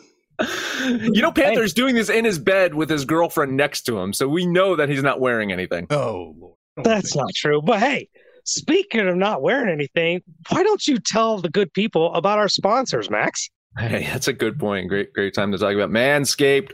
You 0.88 1.22
know, 1.22 1.34
Panther's 1.34 1.74
doing 1.74 1.96
this 1.96 2.10
in 2.10 2.24
his 2.24 2.40
bed 2.40 2.74
with 2.74 2.90
his 2.90 3.04
girlfriend 3.04 3.58
next 3.58 3.82
to 3.84 4.00
him, 4.00 4.14
so 4.14 4.28
we 4.28 4.46
know 4.46 4.76
that 4.78 4.88
he's 4.88 5.04
not 5.04 5.20
wearing 5.20 5.52
anything. 5.52 5.88
Oh, 5.90 6.34
Lord. 6.40 6.56
that's 6.78 7.16
not 7.16 7.34
true. 7.36 7.62
But 7.62 7.80
hey, 7.80 8.08
speaking 8.46 9.06
of 9.06 9.18
not 9.18 9.42
wearing 9.42 9.70
anything, 9.70 10.22
why 10.48 10.64
don't 10.64 10.88
you 10.88 10.98
tell 10.98 11.40
the 11.42 11.50
good 11.50 11.74
people 11.74 12.14
about 12.14 12.40
our 12.40 12.48
sponsors, 12.48 13.10
Max? 13.10 13.50
Hey, 13.78 14.08
that's 14.12 14.30
a 14.30 14.34
good 14.34 14.58
point. 14.58 14.88
Great, 14.88 15.12
great 15.14 15.34
time 15.34 15.52
to 15.52 15.58
talk 15.58 15.74
about 15.74 15.90
Manscaped 15.90 16.72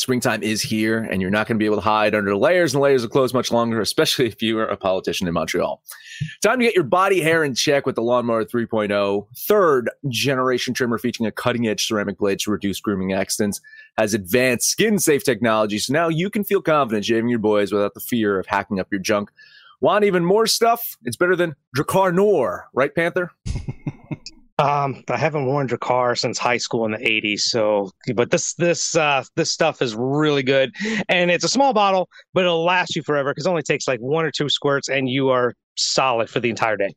springtime 0.00 0.42
is 0.42 0.62
here 0.62 1.02
and 1.10 1.20
you're 1.20 1.30
not 1.30 1.46
going 1.46 1.56
to 1.56 1.58
be 1.58 1.66
able 1.66 1.76
to 1.76 1.82
hide 1.82 2.14
under 2.14 2.34
layers 2.34 2.72
and 2.72 2.82
layers 2.82 3.04
of 3.04 3.10
clothes 3.10 3.34
much 3.34 3.52
longer, 3.52 3.82
especially 3.82 4.26
if 4.26 4.40
you 4.40 4.58
are 4.58 4.64
a 4.64 4.76
politician 4.76 5.28
in 5.28 5.34
Montreal. 5.34 5.82
Time 6.42 6.58
to 6.58 6.64
get 6.64 6.74
your 6.74 6.84
body 6.84 7.20
hair 7.20 7.44
in 7.44 7.54
check 7.54 7.84
with 7.84 7.96
the 7.96 8.02
Lawnmower 8.02 8.46
3.0, 8.46 9.26
third 9.36 9.90
generation 10.08 10.72
trimmer 10.72 10.96
featuring 10.96 11.26
a 11.26 11.32
cutting 11.32 11.68
edge 11.68 11.86
ceramic 11.86 12.16
blade 12.16 12.38
to 12.40 12.50
reduce 12.50 12.80
grooming 12.80 13.12
accidents, 13.12 13.60
has 13.98 14.14
advanced 14.14 14.70
skin 14.70 14.98
safe 14.98 15.22
technology. 15.22 15.78
So 15.78 15.92
now 15.92 16.08
you 16.08 16.30
can 16.30 16.44
feel 16.44 16.62
confident 16.62 17.04
shaving 17.04 17.28
your 17.28 17.38
boys 17.38 17.70
without 17.70 17.92
the 17.92 18.00
fear 18.00 18.38
of 18.38 18.46
hacking 18.46 18.80
up 18.80 18.88
your 18.90 19.00
junk. 19.00 19.30
Want 19.82 20.04
even 20.04 20.24
more 20.24 20.46
stuff? 20.46 20.96
It's 21.04 21.16
better 21.16 21.36
than 21.36 21.56
Drakkar 21.76 22.14
Noir, 22.14 22.68
right, 22.72 22.94
Panther? 22.94 23.32
Um, 24.60 25.02
I 25.08 25.16
haven't 25.16 25.46
worn 25.46 25.68
Drakkar 25.68 26.18
since 26.18 26.38
high 26.38 26.58
school 26.58 26.84
in 26.84 26.92
the 26.92 26.98
'80s. 26.98 27.40
So, 27.40 27.90
but 28.14 28.30
this 28.30 28.54
this 28.54 28.94
uh, 28.96 29.24
this 29.36 29.50
stuff 29.50 29.80
is 29.80 29.94
really 29.96 30.42
good, 30.42 30.74
and 31.08 31.30
it's 31.30 31.44
a 31.44 31.48
small 31.48 31.72
bottle, 31.72 32.08
but 32.34 32.44
it'll 32.44 32.64
last 32.64 32.94
you 32.94 33.02
forever 33.02 33.30
because 33.30 33.46
it 33.46 33.50
only 33.50 33.62
takes 33.62 33.88
like 33.88 34.00
one 34.00 34.24
or 34.24 34.30
two 34.30 34.48
squirts, 34.48 34.88
and 34.88 35.08
you 35.08 35.30
are 35.30 35.54
solid 35.76 36.28
for 36.28 36.40
the 36.40 36.50
entire 36.50 36.76
day. 36.76 36.94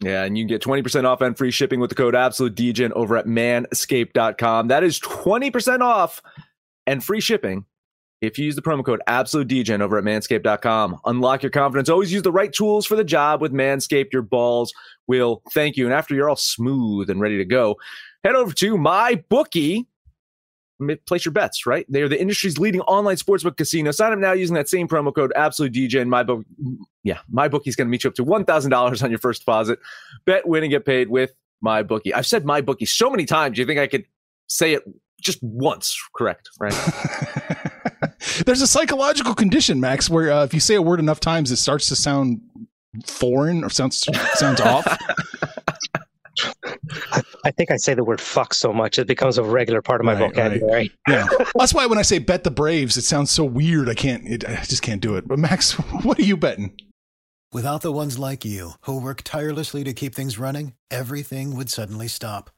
Yeah, 0.00 0.24
and 0.24 0.36
you 0.36 0.42
can 0.44 0.48
get 0.48 0.62
20% 0.62 1.04
off 1.04 1.20
and 1.20 1.38
free 1.38 1.52
shipping 1.52 1.78
with 1.78 1.90
the 1.90 1.94
code 1.94 2.16
Absolute 2.16 2.56
Degen 2.56 2.92
over 2.94 3.16
at 3.16 3.26
manscaped.com. 3.26 4.66
That 4.66 4.82
is 4.82 4.98
20% 4.98 5.80
off 5.80 6.20
and 6.88 7.04
free 7.04 7.20
shipping 7.20 7.66
if 8.22 8.38
you 8.38 8.44
use 8.44 8.54
the 8.54 8.62
promo 8.62 8.84
code 8.84 9.02
Absolute 9.08 9.48
Degen 9.48 9.82
over 9.82 9.98
at 9.98 10.04
manscaped.com. 10.04 11.00
Unlock 11.04 11.42
your 11.42 11.50
confidence. 11.50 11.88
Always 11.88 12.12
use 12.12 12.22
the 12.22 12.32
right 12.32 12.52
tools 12.52 12.86
for 12.86 12.94
the 12.94 13.04
job 13.04 13.42
with 13.42 13.52
Manscaped. 13.52 14.12
Your 14.12 14.22
balls 14.22 14.72
will 15.08 15.42
thank 15.52 15.76
you. 15.76 15.84
And 15.84 15.92
after 15.92 16.14
you're 16.14 16.30
all 16.30 16.36
smooth 16.36 17.10
and 17.10 17.20
ready 17.20 17.36
to 17.36 17.44
go, 17.44 17.76
head 18.24 18.36
over 18.36 18.54
to 18.54 18.78
my 18.78 19.22
bookie. 19.28 19.88
Place 21.06 21.24
your 21.24 21.32
bets, 21.32 21.64
right? 21.64 21.86
They 21.88 22.02
are 22.02 22.08
the 22.08 22.20
industry's 22.20 22.58
leading 22.58 22.80
online 22.82 23.16
sportsbook 23.16 23.56
casino. 23.56 23.92
Sign 23.92 24.12
up 24.12 24.18
now 24.18 24.32
using 24.32 24.54
that 24.54 24.68
same 24.68 24.88
promo 24.88 25.14
code 25.14 25.32
Absolute 25.36 25.72
DJ. 25.72 26.04
My 26.06 26.24
book, 26.24 26.44
yeah, 27.04 27.18
my 27.30 27.46
bookie's 27.46 27.76
going 27.76 27.86
to 27.86 27.90
meet 27.90 28.02
you 28.02 28.10
up 28.10 28.16
to 28.16 28.24
one 28.24 28.44
thousand 28.44 28.72
dollars 28.72 29.00
on 29.00 29.10
your 29.10 29.20
first 29.20 29.42
deposit. 29.42 29.78
Bet, 30.24 30.48
win, 30.48 30.64
and 30.64 30.72
get 30.72 30.84
paid 30.84 31.08
with 31.08 31.34
my 31.60 31.84
bookie. 31.84 32.12
I've 32.12 32.26
said 32.26 32.44
my 32.44 32.60
bookie 32.60 32.86
so 32.86 33.10
many 33.10 33.26
times. 33.26 33.56
Do 33.56 33.62
you 33.62 33.66
think 33.66 33.78
I 33.78 33.86
could 33.86 34.06
say 34.48 34.74
it 34.74 34.82
just 35.20 35.40
once 35.40 35.96
correct? 36.16 36.50
Right? 36.58 36.74
There's 38.44 38.62
a 38.62 38.66
psychological 38.66 39.34
condition, 39.34 39.80
Max, 39.80 40.08
where 40.10 40.32
uh, 40.32 40.44
if 40.44 40.54
you 40.54 40.60
say 40.60 40.74
a 40.74 40.82
word 40.82 41.00
enough 41.00 41.20
times, 41.20 41.50
it 41.50 41.56
starts 41.56 41.88
to 41.88 41.96
sound 41.96 42.40
foreign 43.06 43.64
or 43.64 43.70
sounds 43.70 44.06
sounds 44.34 44.60
off. 44.60 44.86
I, 47.12 47.22
I, 47.44 47.50
think 47.50 47.70
I 47.70 47.76
say 47.76 47.94
the 47.94 48.04
word 48.04 48.20
fuck 48.20 48.54
so 48.54 48.72
much 48.72 48.98
it 48.98 49.06
becomes 49.06 49.38
a 49.38 49.42
regular 49.42 49.82
part 49.82 50.00
of 50.00 50.04
my 50.04 50.14
right, 50.14 50.30
vocabulary. 50.30 50.72
Right. 50.72 50.90
Yeah, 51.08 51.26
that's 51.54 51.74
why 51.74 51.86
when 51.86 51.98
I 51.98 52.02
say 52.02 52.18
bet 52.18 52.44
the 52.44 52.50
Braves, 52.50 52.96
it 52.96 53.02
sounds 53.02 53.30
so 53.30 53.44
weird. 53.44 53.88
I 53.88 53.94
can't. 53.94 54.26
It, 54.26 54.48
I 54.48 54.62
just 54.62 54.82
can't 54.82 55.00
do 55.00 55.16
it. 55.16 55.26
But 55.26 55.38
Max, 55.38 55.72
what 56.02 56.18
are 56.18 56.24
you 56.24 56.36
betting? 56.36 56.76
Without 57.52 57.82
the 57.82 57.92
ones 57.92 58.18
like 58.18 58.44
you 58.44 58.72
who 58.82 58.98
work 58.98 59.22
tirelessly 59.22 59.84
to 59.84 59.92
keep 59.92 60.14
things 60.14 60.38
running, 60.38 60.72
everything 60.90 61.54
would 61.54 61.68
suddenly 61.68 62.08
stop. 62.08 62.50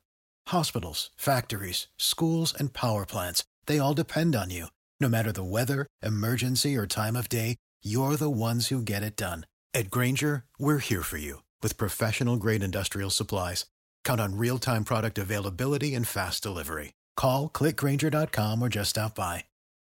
Hospitals, 0.49 1.11
factories, 1.17 1.89
schools, 1.99 2.55
and 2.57 2.73
power 2.73 3.05
plants—they 3.07 3.79
all 3.79 3.95
depend 3.95 4.37
on 4.37 4.51
you. 4.51 4.69
No 5.01 5.09
matter 5.09 5.33
the 5.33 5.43
weather, 5.43 5.89
emergency, 6.03 6.77
or 6.77 6.87
time 6.87 7.17
of 7.17 7.29
day, 7.29 7.57
you're 7.83 8.15
the 8.17 8.31
ones 8.31 8.69
who 8.69 8.81
get 8.81 9.03
it 9.03 9.17
done. 9.17 9.47
At 9.75 9.91
Grainger, 9.91 10.45
we're 10.57 10.79
here 10.79 11.03
for 11.03 11.17
you 11.17 11.43
with 11.63 11.77
professional 11.77 12.37
grade 12.37 12.63
industrial 12.63 13.11
supplies. 13.11 13.67
Count 14.05 14.21
on 14.21 14.39
real 14.39 14.59
time 14.59 14.85
product 14.85 15.19
availability 15.19 15.95
and 15.95 16.07
fast 16.07 16.45
delivery. 16.45 16.93
Call 17.17 17.49
clickgrainger.com 17.49 18.63
or 18.63 18.69
just 18.69 18.91
stop 18.91 19.17
by. 19.17 19.45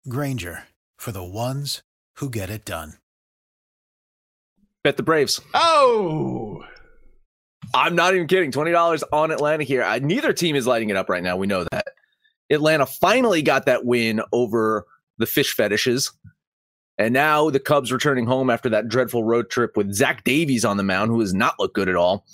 Grainger 0.07 0.63
for 0.97 1.11
the 1.11 1.23
ones 1.23 1.81
who 2.17 2.29
get 2.29 2.49
it 2.49 2.63
done. 2.63 2.93
Bet 4.83 4.97
the 4.97 5.03
Braves. 5.03 5.39
Oh! 5.53 6.63
I'm 7.73 7.95
not 7.95 8.13
even 8.13 8.27
kidding. 8.27 8.51
$20 8.51 9.03
on 9.11 9.31
Atlanta 9.31 9.63
here. 9.63 9.83
I, 9.83 9.99
neither 9.99 10.33
team 10.33 10.55
is 10.55 10.67
lighting 10.67 10.89
it 10.89 10.97
up 10.97 11.09
right 11.09 11.23
now. 11.23 11.37
We 11.37 11.47
know 11.47 11.65
that. 11.71 11.87
Atlanta 12.49 12.85
finally 12.85 13.41
got 13.41 13.65
that 13.65 13.85
win 13.85 14.21
over 14.31 14.85
the 15.17 15.26
fish 15.26 15.54
fetishes. 15.54 16.12
And 16.99 17.13
now 17.13 17.49
the 17.49 17.60
Cubs 17.60 17.91
returning 17.91 18.28
home 18.28 18.52
after 18.52 18.69
that 18.69 18.88
dreadful 18.88 19.23
road 19.23 19.49
trip 19.49 19.76
with 19.76 19.93
Zach 19.93 20.23
Davies 20.23 20.63
on 20.63 20.78
the 20.78 20.84
mound, 20.84 21.10
who 21.10 21.19
has 21.21 21.34
not 21.34 21.60
looked 21.60 21.73
good 21.73 21.89
at 21.89 21.95
all. 21.95 22.26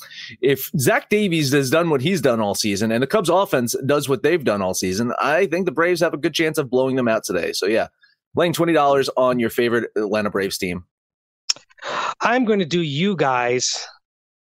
If 0.42 0.70
Zach 0.78 1.10
Davies 1.10 1.54
has 1.54 1.70
done 1.70 1.90
what 1.90 2.02
he's 2.02 2.20
done 2.20 2.42
all 2.42 2.56
season 2.56 2.92
and 2.92 3.02
the 3.02 3.08
Cubs 3.08 3.30
offense 3.30 3.74
does 3.86 4.10
what 4.10 4.22
they've 4.22 4.44
done 4.44 4.62
all 4.62 4.74
season, 4.74 5.14
I 5.20 5.46
think 5.46 5.66
the 5.66 5.72
Braves 5.72 6.02
have 6.02 6.14
a 6.14 6.18
good 6.18 6.34
chance 6.34 6.58
of 6.58 6.70
blowing 6.70 6.98
them 6.98 7.08
out 7.08 7.24
today. 7.24 7.54
So 7.54 7.68
yeah, 7.68 7.88
laying 8.36 8.54
$20 8.54 9.10
on 9.16 9.40
your 9.40 9.50
favorite 9.50 9.92
Atlanta 9.96 10.30
Braves 10.30 10.58
team. 10.58 10.84
I'm 12.20 12.44
going 12.44 12.60
to 12.60 12.66
do 12.66 12.82
you 12.82 13.16
guys 13.16 13.74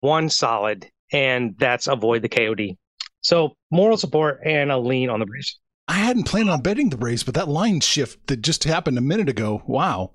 one 0.02 0.30
solid, 0.30 0.88
and 1.12 1.56
that's 1.60 1.86
avoid 1.88 2.23
the 2.23 2.30
KOD. 2.30 2.76
So 3.21 3.56
moral 3.71 3.97
support 3.97 4.39
and 4.43 4.71
a 4.71 4.78
lean 4.78 5.10
on 5.10 5.19
the 5.19 5.26
Braves. 5.28 5.60
I 5.88 5.93
hadn't 5.93 6.26
planned 6.26 6.50
on 6.50 6.62
betting 6.62 6.89
the 6.89 6.97
Braves, 6.97 7.23
but 7.23 7.34
that 7.36 7.47
line 7.47 7.80
shift 7.80 8.28
that 8.28 8.41
just 8.41 8.65
happened 8.65 8.97
a 8.97 9.02
minute 9.02 9.30
ago, 9.30 9.63
wow, 9.67 10.12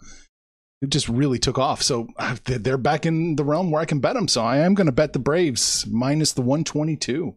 it 0.83 0.91
just 0.91 1.09
really 1.09 1.39
took 1.39 1.59
off. 1.59 1.83
So 1.83 2.09
uh, 2.19 2.37
they're 2.45 2.77
back 2.77 3.07
in 3.07 3.37
the 3.37 3.45
realm 3.45 3.71
where 3.71 3.81
I 3.81 3.87
can 3.87 4.01
bet 4.01 4.15
them. 4.15 4.29
So 4.29 4.43
I 4.43 4.59
am 4.59 4.75
going 4.75 4.87
to 4.87 4.93
bet 4.93 5.13
the 5.13 5.19
Braves 5.19 5.87
minus 5.87 6.33
the 6.33 6.43
122, 6.43 7.37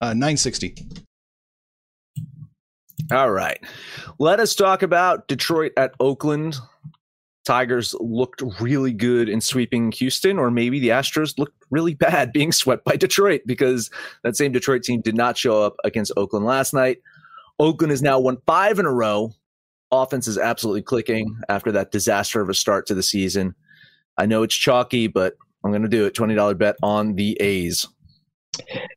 uh, 0.00 0.06
960. 0.08 0.74
All 3.10 3.30
right. 3.30 3.58
Let 4.18 4.40
us 4.40 4.54
talk 4.54 4.82
about 4.82 5.28
Detroit 5.28 5.72
at 5.76 5.94
Oakland. 5.98 6.56
Tigers 7.44 7.94
looked 7.98 8.42
really 8.60 8.92
good 8.92 9.28
in 9.28 9.40
sweeping 9.40 9.90
Houston, 9.92 10.38
or 10.38 10.50
maybe 10.50 10.78
the 10.78 10.90
Astros 10.90 11.38
looked 11.38 11.56
really 11.70 11.94
bad 11.94 12.32
being 12.32 12.52
swept 12.52 12.84
by 12.84 12.96
Detroit 12.96 13.42
because 13.46 13.90
that 14.22 14.36
same 14.36 14.52
Detroit 14.52 14.82
team 14.82 15.00
did 15.00 15.16
not 15.16 15.36
show 15.36 15.62
up 15.62 15.76
against 15.84 16.12
Oakland 16.16 16.46
last 16.46 16.72
night. 16.72 16.98
Oakland 17.58 17.90
has 17.90 18.02
now 18.02 18.18
won 18.18 18.38
five 18.46 18.78
in 18.78 18.86
a 18.86 18.92
row. 18.92 19.32
Offense 19.90 20.26
is 20.26 20.38
absolutely 20.38 20.82
clicking 20.82 21.36
after 21.48 21.70
that 21.72 21.92
disaster 21.92 22.40
of 22.40 22.48
a 22.48 22.54
start 22.54 22.86
to 22.86 22.94
the 22.94 23.02
season. 23.02 23.54
I 24.18 24.26
know 24.26 24.42
it's 24.42 24.54
chalky, 24.54 25.06
but 25.06 25.34
I'm 25.64 25.70
going 25.70 25.82
to 25.82 25.88
do 25.88 26.06
it. 26.06 26.14
$20 26.14 26.58
bet 26.58 26.76
on 26.82 27.14
the 27.14 27.36
A's. 27.40 27.86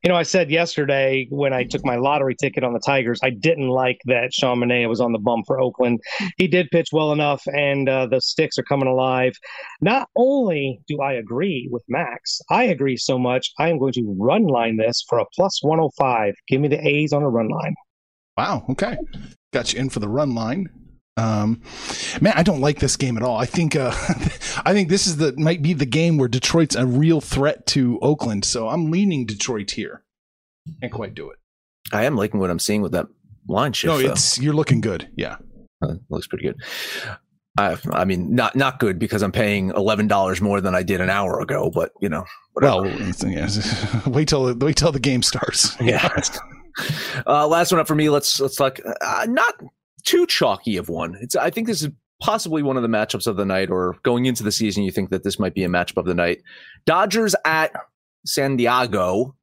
You 0.04 0.10
know, 0.10 0.16
I 0.16 0.24
said 0.24 0.52
yesterday 0.52 1.28
when 1.30 1.54
I 1.54 1.64
took 1.64 1.86
my 1.86 1.96
lottery 1.96 2.36
ticket 2.36 2.66
on 2.66 2.74
the 2.74 2.80
Tigers, 2.80 3.20
I 3.24 3.30
didn't 3.30 3.70
like 3.70 4.02
that 4.06 4.34
Sean 4.34 4.60
Manaea 4.60 4.90
was 4.90 5.00
on 5.00 5.14
the 5.14 5.20
bum 5.20 5.44
for 5.48 5.60
Oakland. 5.60 6.02
He 6.38 6.48
did 6.48 6.70
pitch 6.72 6.90
well 6.92 7.14
enough, 7.14 7.42
and 7.48 7.88
uh, 7.88 8.06
the 8.08 8.20
sticks 8.20 8.58
are 8.58 8.64
coming 8.64 8.88
alive. 8.88 9.34
Not 9.80 10.10
only 10.18 10.82
do 10.88 11.00
I 11.00 11.14
agree 11.14 11.70
with 11.72 11.84
Max, 11.88 12.42
I 12.50 12.66
agree 12.66 12.98
so 12.98 13.18
much, 13.18 13.52
I 13.58 13.70
am 13.70 13.80
going 13.80 13.94
to 13.94 14.16
run 14.20 14.48
line 14.48 14.76
this 14.76 15.04
for 15.08 15.20
a 15.20 15.26
plus 15.34 15.64
105. 15.64 16.34
Give 16.50 16.60
me 16.60 16.68
the 16.68 16.86
A's 16.86 17.14
on 17.14 17.24
a 17.24 17.30
run 17.30 17.48
line. 17.48 17.76
Wow. 18.38 18.66
Okay. 18.70 18.98
Got 19.54 19.74
you 19.74 19.80
in 19.80 19.90
for 19.90 20.00
the 20.00 20.10
run 20.10 20.36
line. 20.36 20.70
Um, 21.18 21.62
man, 22.20 22.34
I 22.36 22.44
don't 22.44 22.60
like 22.60 22.80
this 22.80 22.98
game 22.98 23.16
at 23.16 23.24
all. 23.24 23.38
I 23.38 23.46
think 23.46 23.76
uh, 23.76 23.92
I 24.66 24.74
think 24.74 24.90
this 24.90 25.08
is 25.08 25.18
the 25.18 25.34
might 25.38 25.62
be 25.62 25.74
the 25.74 25.86
game 25.86 26.18
where 26.18 26.28
Detroit's 26.28 26.76
a 26.76 26.86
real 26.86 27.22
threat 27.22 27.66
to 27.68 27.98
Oakland. 28.02 28.44
So 28.44 28.68
I'm 28.68 28.92
leaning 28.92 29.26
Detroit 29.26 29.72
here. 29.72 30.04
Can't 30.82 30.92
quite 30.92 31.16
do 31.16 31.30
it. 31.30 31.38
I 31.94 32.04
am 32.04 32.18
liking 32.18 32.40
what 32.40 32.50
I'm 32.50 32.60
seeing 32.60 32.82
with 32.82 32.92
that 32.92 33.08
line 33.48 33.72
shift. 33.72 33.94
No, 33.94 34.00
it's 34.00 34.38
you're 34.40 34.54
looking 34.54 34.82
good. 34.82 35.08
Yeah, 35.16 35.38
uh, 35.82 35.94
looks 36.10 36.28
pretty 36.28 36.44
good. 36.46 36.58
I, 37.58 37.78
I 37.92 38.04
mean, 38.04 38.36
not 38.36 38.58
not 38.58 38.80
good 38.80 39.00
because 39.00 39.22
I'm 39.22 39.32
paying 39.32 39.70
eleven 39.70 40.08
dollars 40.08 40.42
more 40.42 40.60
than 40.60 40.76
I 40.76 40.84
did 40.84 41.00
an 41.00 41.10
hour 41.10 41.40
ago. 41.40 41.72
But 41.74 41.92
you 42.02 42.10
know, 42.10 42.26
whatever. 42.52 42.82
well, 42.82 43.14
yeah, 43.26 43.50
wait 44.08 44.28
till 44.28 44.54
wait 44.56 44.76
till 44.76 44.92
the 44.92 45.00
game 45.00 45.24
starts. 45.24 45.80
Yeah. 45.80 46.10
uh, 47.28 47.48
last 47.48 47.72
one 47.72 47.80
up 47.80 47.88
for 47.88 47.96
me. 47.96 48.10
Let's 48.10 48.40
let's 48.40 48.56
talk. 48.56 48.80
Uh, 49.02 49.26
not 49.30 49.56
too 50.04 50.26
chalky 50.26 50.78
of 50.78 50.90
one. 50.90 51.18
It's 51.22 51.36
I 51.36 51.50
think 51.50 51.68
this 51.68 51.82
is 51.82 51.90
possibly 52.22 52.64
one 52.64 52.78
of 52.78 52.84
the 52.84 52.90
matchups 52.90 53.28
of 53.28 53.36
the 53.36 53.46
night, 53.46 53.70
or 53.70 53.98
going 54.04 54.26
into 54.26 54.44
the 54.44 54.52
season, 54.52 54.84
you 54.84 54.92
think 54.92 55.10
that 55.10 55.24
this 55.24 55.40
might 55.40 55.54
be 55.54 55.64
a 55.64 55.70
matchup 55.70 55.98
of 55.98 56.06
the 56.06 56.14
night. 56.14 56.42
Dodgers 56.86 57.36
at 57.46 57.72
San 58.26 58.58
Diego. 58.58 59.36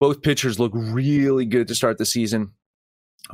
Both 0.00 0.22
pitchers 0.22 0.60
look 0.60 0.72
really 0.74 1.44
good 1.44 1.66
to 1.68 1.74
start 1.74 1.98
the 1.98 2.06
season. 2.06 2.52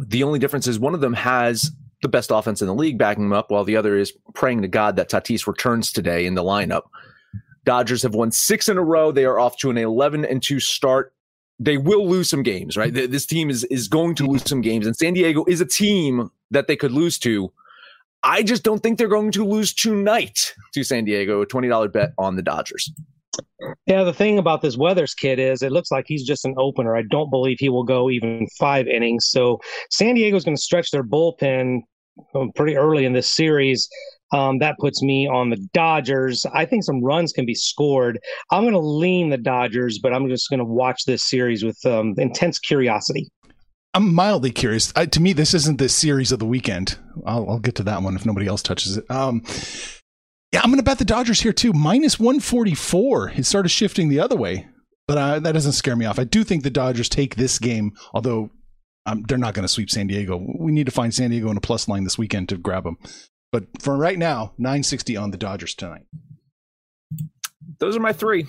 The 0.01 0.23
only 0.23 0.38
difference 0.38 0.66
is 0.66 0.79
one 0.79 0.94
of 0.94 1.01
them 1.01 1.12
has 1.12 1.70
the 2.01 2.09
best 2.09 2.31
offense 2.31 2.61
in 2.62 2.66
the 2.66 2.75
league 2.75 2.99
backing 2.99 3.25
them 3.25 3.33
up, 3.33 3.51
while 3.51 3.64
the 3.64 3.77
other 3.77 3.97
is 3.97 4.12
praying 4.35 4.62
to 4.62 4.68
God 4.68 4.97
that 4.97 5.11
Tatis 5.11 5.47
returns 5.47 5.92
today 5.92 6.27
in 6.27 6.35
the 6.35 6.42
lineup. 6.42 6.83
Dodgers 7.64 8.03
have 8.03 8.14
won 8.14 8.31
six 8.31 8.68
in 8.68 8.77
a 8.77 8.83
row. 8.83 9.11
They 9.11 9.25
are 9.25 9.38
off 9.38 9.57
to 9.59 9.70
an 9.70 9.79
11 9.79 10.25
and 10.25 10.42
2 10.42 10.61
start 10.61 11.13
they 11.58 11.76
will 11.76 12.08
lose 12.08 12.28
some 12.28 12.42
games, 12.42 12.76
right? 12.76 12.92
This 12.92 13.26
team 13.26 13.50
is 13.50 13.64
is 13.64 13.88
going 13.88 14.14
to 14.16 14.26
lose 14.26 14.48
some 14.48 14.60
games, 14.60 14.86
and 14.86 14.96
San 14.96 15.14
Diego 15.14 15.44
is 15.46 15.60
a 15.60 15.66
team 15.66 16.30
that 16.50 16.66
they 16.66 16.76
could 16.76 16.92
lose 16.92 17.18
to. 17.20 17.52
I 18.22 18.42
just 18.42 18.62
don't 18.62 18.82
think 18.82 18.98
they're 18.98 19.08
going 19.08 19.32
to 19.32 19.44
lose 19.44 19.74
tonight 19.74 20.54
to 20.72 20.82
San 20.82 21.04
Diego. 21.04 21.42
A 21.42 21.46
twenty 21.46 21.68
dollar 21.68 21.88
bet 21.88 22.12
on 22.18 22.36
the 22.36 22.42
Dodgers. 22.42 22.92
Yeah, 23.86 24.04
the 24.04 24.12
thing 24.12 24.38
about 24.38 24.62
this 24.62 24.76
Weathers 24.76 25.14
kid 25.14 25.38
is 25.38 25.62
it 25.62 25.72
looks 25.72 25.90
like 25.90 26.04
he's 26.06 26.24
just 26.24 26.44
an 26.44 26.54
opener. 26.56 26.96
I 26.96 27.02
don't 27.02 27.30
believe 27.30 27.56
he 27.58 27.68
will 27.68 27.84
go 27.84 28.08
even 28.08 28.46
five 28.58 28.86
innings. 28.86 29.26
So 29.28 29.60
San 29.90 30.14
Diego's 30.14 30.44
going 30.44 30.56
to 30.56 30.62
stretch 30.62 30.90
their 30.90 31.02
bullpen 31.02 31.80
um, 32.34 32.52
pretty 32.54 32.76
early 32.76 33.04
in 33.04 33.12
this 33.12 33.28
series. 33.28 33.88
Um, 34.32 34.58
that 34.58 34.76
puts 34.78 35.02
me 35.02 35.28
on 35.28 35.50
the 35.50 35.56
Dodgers. 35.72 36.44
I 36.52 36.64
think 36.64 36.84
some 36.84 37.02
runs 37.02 37.32
can 37.32 37.46
be 37.46 37.54
scored. 37.54 38.18
I'm 38.50 38.62
going 38.62 38.72
to 38.72 38.80
lean 38.80 39.30
the 39.30 39.38
Dodgers, 39.38 39.98
but 39.98 40.12
I'm 40.12 40.28
just 40.28 40.50
going 40.50 40.58
to 40.58 40.64
watch 40.64 41.04
this 41.04 41.28
series 41.28 41.62
with 41.64 41.78
um, 41.87 42.14
intense 42.18 42.58
curiosity. 42.58 43.30
I'm 43.94 44.12
mildly 44.12 44.50
curious. 44.50 44.92
I, 44.96 45.06
to 45.06 45.20
me, 45.20 45.32
this 45.32 45.54
isn't 45.54 45.78
the 45.78 45.88
series 45.88 46.32
of 46.32 46.40
the 46.40 46.46
weekend. 46.46 46.98
I'll, 47.24 47.48
I'll, 47.48 47.60
get 47.60 47.76
to 47.76 47.84
that 47.84 48.02
one 48.02 48.16
if 48.16 48.26
nobody 48.26 48.48
else 48.48 48.60
touches 48.60 48.96
it. 48.96 49.08
Um, 49.08 49.44
yeah, 50.52 50.60
I'm 50.62 50.70
going 50.70 50.78
to 50.78 50.84
bet 50.84 50.98
the 50.98 51.04
Dodgers 51.04 51.40
here 51.40 51.52
too. 51.52 51.72
Minus 51.72 52.18
144. 52.18 53.30
It 53.37 53.46
started 53.46 53.68
shifting 53.68 54.08
the 54.08 54.18
other 54.18 54.37
way, 54.37 54.66
but 55.06 55.18
uh, 55.18 55.38
that 55.40 55.52
doesn't 55.52 55.72
scare 55.72 55.94
me 55.94 56.06
off. 56.06 56.18
I 56.18 56.24
do 56.24 56.42
think 56.42 56.64
the 56.64 56.70
Dodgers 56.70 57.08
take 57.08 57.37
this 57.37 57.60
game, 57.60 57.92
although 58.12 58.50
um, 59.06 59.22
they're 59.28 59.38
not 59.38 59.54
going 59.54 59.62
to 59.64 59.68
sweep 59.68 59.90
San 59.90 60.08
Diego. 60.08 60.44
We 60.58 60.72
need 60.72 60.87
to 60.87 60.92
find 60.92 61.14
San 61.14 61.30
Diego 61.30 61.50
in 61.50 61.56
a 61.56 61.60
plus 61.60 61.87
line 61.87 62.04
this 62.04 62.18
weekend 62.18 62.48
to 62.48 62.56
grab 62.56 62.84
them. 62.84 62.98
But 63.54 63.66
for 63.80 63.96
right 63.96 64.18
now, 64.18 64.52
960 64.58 65.16
on 65.16 65.30
the 65.30 65.36
Dodgers 65.36 65.76
tonight. 65.76 66.06
Those 67.78 67.96
are 67.96 68.00
my 68.00 68.12
three. 68.12 68.46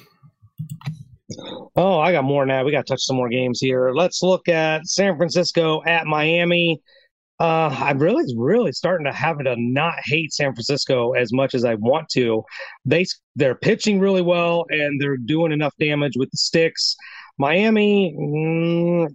Oh, 1.76 2.00
I 2.00 2.12
got 2.12 2.24
more 2.24 2.44
now. 2.44 2.64
We 2.64 2.72
got 2.72 2.88
to 2.88 2.92
touch 2.92 3.04
some 3.04 3.18
more 3.18 3.30
games 3.30 3.60
here. 3.60 3.92
Let's 3.92 4.24
look 4.24 4.50
at 4.50 4.88
San 4.88 5.16
Francisco 5.16 5.84
at 5.86 6.08
Miami. 6.08 6.82
Uh, 7.40 7.70
I'm 7.80 8.00
really, 8.00 8.24
really 8.36 8.72
starting 8.72 9.06
to 9.06 9.14
have 9.14 9.38
to 9.38 9.56
not 9.56 9.94
hate 10.06 10.34
San 10.34 10.56
Francisco 10.56 11.12
as 11.12 11.32
much 11.32 11.54
as 11.54 11.66
I 11.66 11.76
want 11.76 12.10
to. 12.14 12.44
They 12.86 13.06
they're 13.36 13.54
pitching 13.54 14.00
really 14.00 14.24
well 14.24 14.66
and 14.70 15.00
they're 15.00 15.18
doing 15.18 15.52
enough 15.52 15.76
damage 15.80 16.14
with 16.18 16.32
the 16.32 16.38
sticks. 16.38 16.96
Miami, 17.38 18.16
mm, 18.20 19.08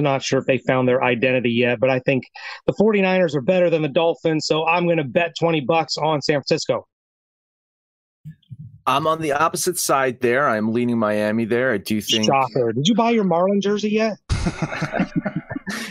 not 0.00 0.22
sure 0.22 0.38
if 0.38 0.46
they 0.46 0.58
found 0.58 0.88
their 0.88 1.02
identity 1.02 1.50
yet, 1.50 1.80
but 1.80 1.90
I 1.90 2.00
think 2.00 2.24
the 2.66 2.72
49ers 2.72 3.34
are 3.34 3.40
better 3.40 3.70
than 3.70 3.82
the 3.82 3.88
Dolphins. 3.88 4.46
So 4.46 4.66
I'm 4.66 4.84
going 4.84 4.98
to 4.98 5.04
bet 5.04 5.34
20 5.38 5.60
bucks 5.62 5.96
on 5.96 6.22
San 6.22 6.34
Francisco. 6.34 6.86
I'm 8.86 9.06
on 9.06 9.20
the 9.20 9.32
opposite 9.32 9.78
side 9.78 10.20
there. 10.20 10.48
I'm 10.48 10.72
leaning 10.72 10.98
Miami 10.98 11.44
there. 11.44 11.72
I 11.72 11.78
do 11.78 12.00
think. 12.00 12.24
Shocker. 12.24 12.72
Did 12.72 12.88
you 12.88 12.94
buy 12.94 13.10
your 13.10 13.24
Marlin 13.24 13.60
jersey 13.60 13.90
yet? 13.90 14.16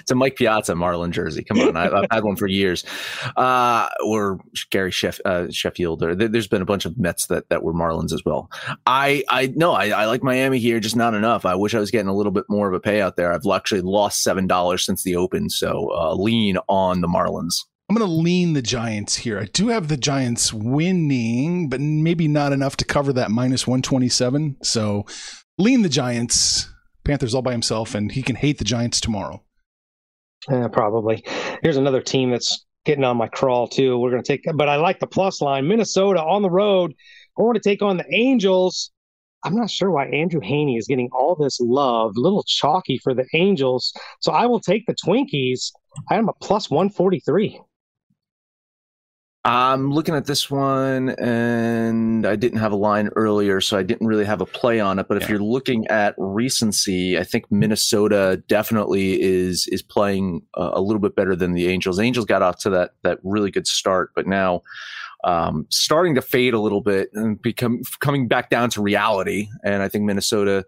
it's 0.10 0.13
a 0.13 0.15
Mike 0.15 0.38
Piazza 0.38 0.74
Marlin 0.74 1.12
jersey. 1.12 1.43
Come 1.43 1.60
on, 1.60 1.78
I, 1.78 1.84
have 1.84 2.08
had 2.10 2.24
one 2.24 2.36
for 2.36 2.48
years. 2.48 2.84
Uh, 3.38 3.88
or 4.04 4.39
Gary 4.72 4.89
Sheff, 4.89 5.19
uh, 5.24 5.52
Sheffield. 5.52 6.02
Or 6.02 6.15
there's 6.15 6.48
been 6.48 6.63
a 6.63 6.65
bunch 6.65 6.86
of 6.86 6.98
Mets 6.98 7.28
that, 7.28 7.48
that 7.50 7.62
were 7.62 7.76
Marlins 7.76 8.12
as 8.12 8.26
well. 8.26 8.50
I 8.88 9.24
I 9.30 9.54
no, 9.56 9.74
I, 9.74 9.89
I 9.89 10.06
like 10.08 10.24
Miami 10.24 10.58
here, 10.58 10.80
just 10.80 10.95
not 10.95 11.13
enough. 11.13 11.45
I 11.45 11.54
wish 11.54 11.76
I 11.76 11.80
was 11.80 11.91
getting 11.91 12.08
a 12.08 12.15
little 12.15 12.32
bit 12.32 12.45
more 12.50 12.67
of 12.67 12.74
a 12.74 12.80
payout 12.80 13.17
there. 13.17 13.32
I've 13.32 13.45
actually 13.54 13.82
lost 13.82 14.24
seven 14.24 14.48
dollars 14.48 14.84
since 14.84 15.04
the 15.04 15.15
open, 15.15 15.50
so 15.52 15.91
uh, 15.93 16.15
lean 16.15 16.58
on 16.67 17.02
the 17.02 17.08
Marlins. 17.08 17.65
I'm 17.88 17.95
going 17.95 18.08
to 18.08 18.13
lean 18.13 18.54
the 18.54 18.62
Giants 18.62 19.15
here. 19.15 19.39
I 19.39 19.45
do 19.45 19.67
have 19.67 19.88
the 19.88 19.98
Giants 19.98 20.54
winning, 20.54 21.69
but 21.69 21.82
maybe 21.82 22.28
not 22.28 22.52
enough 22.52 22.78
to 22.78 22.86
cover 22.86 23.12
that 23.13 23.32
minus 23.32 23.65
127. 23.65 24.58
So 24.62 25.08
lean 25.58 25.82
the 25.82 25.89
Giants. 25.89 26.72
Panthers 27.04 27.34
all 27.34 27.41
by 27.41 27.52
himself, 27.52 27.95
and 27.95 28.12
he 28.12 28.22
can 28.22 28.36
hate 28.36 28.60
the 28.60 28.63
Giants 28.63 29.02
tomorrow. 29.02 29.43
Yeah, 30.47 30.67
probably. 30.67 31.23
Here's 31.63 31.78
another 31.78 32.02
team 32.02 32.32
that's 32.32 32.65
getting 32.86 33.04
on 33.04 33.17
my 33.17 33.28
crawl 33.28 33.67
too. 33.67 33.97
We're 33.97 34.12
going 34.12 34.23
to 34.23 34.38
take, 34.38 34.45
but 34.56 34.69
I 34.69 34.78
like 34.78 34.99
the 34.99 35.08
plus 35.08 35.41
line. 35.41 35.67
Minnesota 35.67 36.23
on 36.23 36.41
the 36.41 36.49
road, 36.49 36.93
going 37.36 37.56
to 37.56 37.60
take 37.60 37.82
on 37.82 37.97
the 37.97 38.06
Angels. 38.13 38.91
I'm 39.43 39.56
not 39.56 39.69
sure 39.69 39.91
why 39.91 40.06
Andrew 40.08 40.41
Heaney 40.41 40.78
is 40.78 40.88
getting 40.88 41.10
all 41.13 41.36
this 41.36 41.60
love. 41.62 42.13
A 42.17 42.19
little 42.19 42.43
chalky 42.43 42.97
for 42.97 43.13
the 43.13 43.25
Angels, 43.34 43.93
so 44.21 44.32
I 44.32 44.45
will 44.45 44.60
take 44.60 44.86
the 44.86 44.95
Twinkies. 44.95 45.71
I 46.10 46.15
am 46.15 46.30
a 46.30 46.34
plus 46.41 46.69
143. 46.69 47.62
I'm 49.45 49.91
looking 49.91 50.15
at 50.15 50.25
this 50.25 50.52
one 50.52 51.10
and 51.12 52.25
I 52.28 52.36
didn't 52.36 52.60
have 52.60 52.73
a 52.73 52.75
line 52.78 53.10
earlier, 53.15 53.62
so 53.62 53.78
I 53.78 53.84
didn't 53.84 54.06
really 54.06 54.25
have 54.25 54.41
a 54.41 54.45
play 54.45 54.82
on 54.82 54.99
it. 54.99 55.08
But 55.08 55.21
if 55.21 55.30
you're 55.30 55.39
looking 55.39 55.88
at 55.88 56.13
recency, 56.17 57.17
I 57.17 57.23
think 57.23 57.49
Minnesota 57.49 58.43
definitely 58.47 59.21
is 59.21 59.65
is 59.71 59.82
playing 59.82 60.41
uh, 60.58 60.71
a 60.73 60.82
little 60.82 60.99
bit 60.99 61.15
better 61.15 61.38
than 61.38 61.54
the 61.54 61.67
Angels. 61.67 61.99
Angels 61.99 62.25
got 62.25 62.41
off 62.41 62.60
to 62.60 62.69
that 62.71 62.91
that 63.04 63.19
really 63.23 63.49
good 63.49 63.65
start, 63.65 64.12
but 64.13 64.28
now 64.28 64.62
um, 65.23 65.65
starting 65.69 66.15
to 66.15 66.21
fade 66.21 66.54
a 66.54 66.60
little 66.60 66.82
bit 66.82 67.10
and 67.13 67.41
become 67.41 67.82
coming 68.02 68.28
back 68.28 68.49
down 68.49 68.69
to 68.71 68.82
reality. 68.82 69.47
And 69.63 69.82
I 69.82 69.88
think 69.88 70.04
Minnesota 70.04 70.65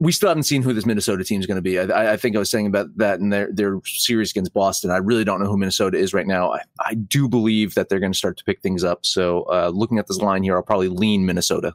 we 0.00 0.12
still 0.12 0.28
haven't 0.28 0.44
seen 0.44 0.62
who 0.62 0.72
this 0.72 0.86
Minnesota 0.86 1.22
team 1.22 1.40
is 1.40 1.46
going 1.46 1.56
to 1.56 1.62
be. 1.62 1.78
I, 1.78 2.14
I, 2.14 2.16
think 2.16 2.34
I 2.34 2.38
was 2.38 2.50
saying 2.50 2.66
about 2.66 2.96
that 2.96 3.20
in 3.20 3.28
their, 3.28 3.50
their 3.52 3.80
series 3.84 4.30
against 4.30 4.54
Boston. 4.54 4.90
I 4.90 4.96
really 4.96 5.24
don't 5.24 5.40
know 5.40 5.46
who 5.46 5.58
Minnesota 5.58 5.98
is 5.98 6.14
right 6.14 6.26
now. 6.26 6.54
I, 6.54 6.60
I 6.80 6.94
do 6.94 7.28
believe 7.28 7.74
that 7.74 7.90
they're 7.90 8.00
going 8.00 8.12
to 8.12 8.18
start 8.18 8.38
to 8.38 8.44
pick 8.44 8.62
things 8.62 8.82
up. 8.82 9.04
So 9.04 9.42
uh, 9.42 9.70
looking 9.74 9.98
at 9.98 10.06
this 10.08 10.16
line 10.18 10.42
here, 10.42 10.56
I'll 10.56 10.62
probably 10.62 10.88
lean 10.88 11.26
Minnesota. 11.26 11.74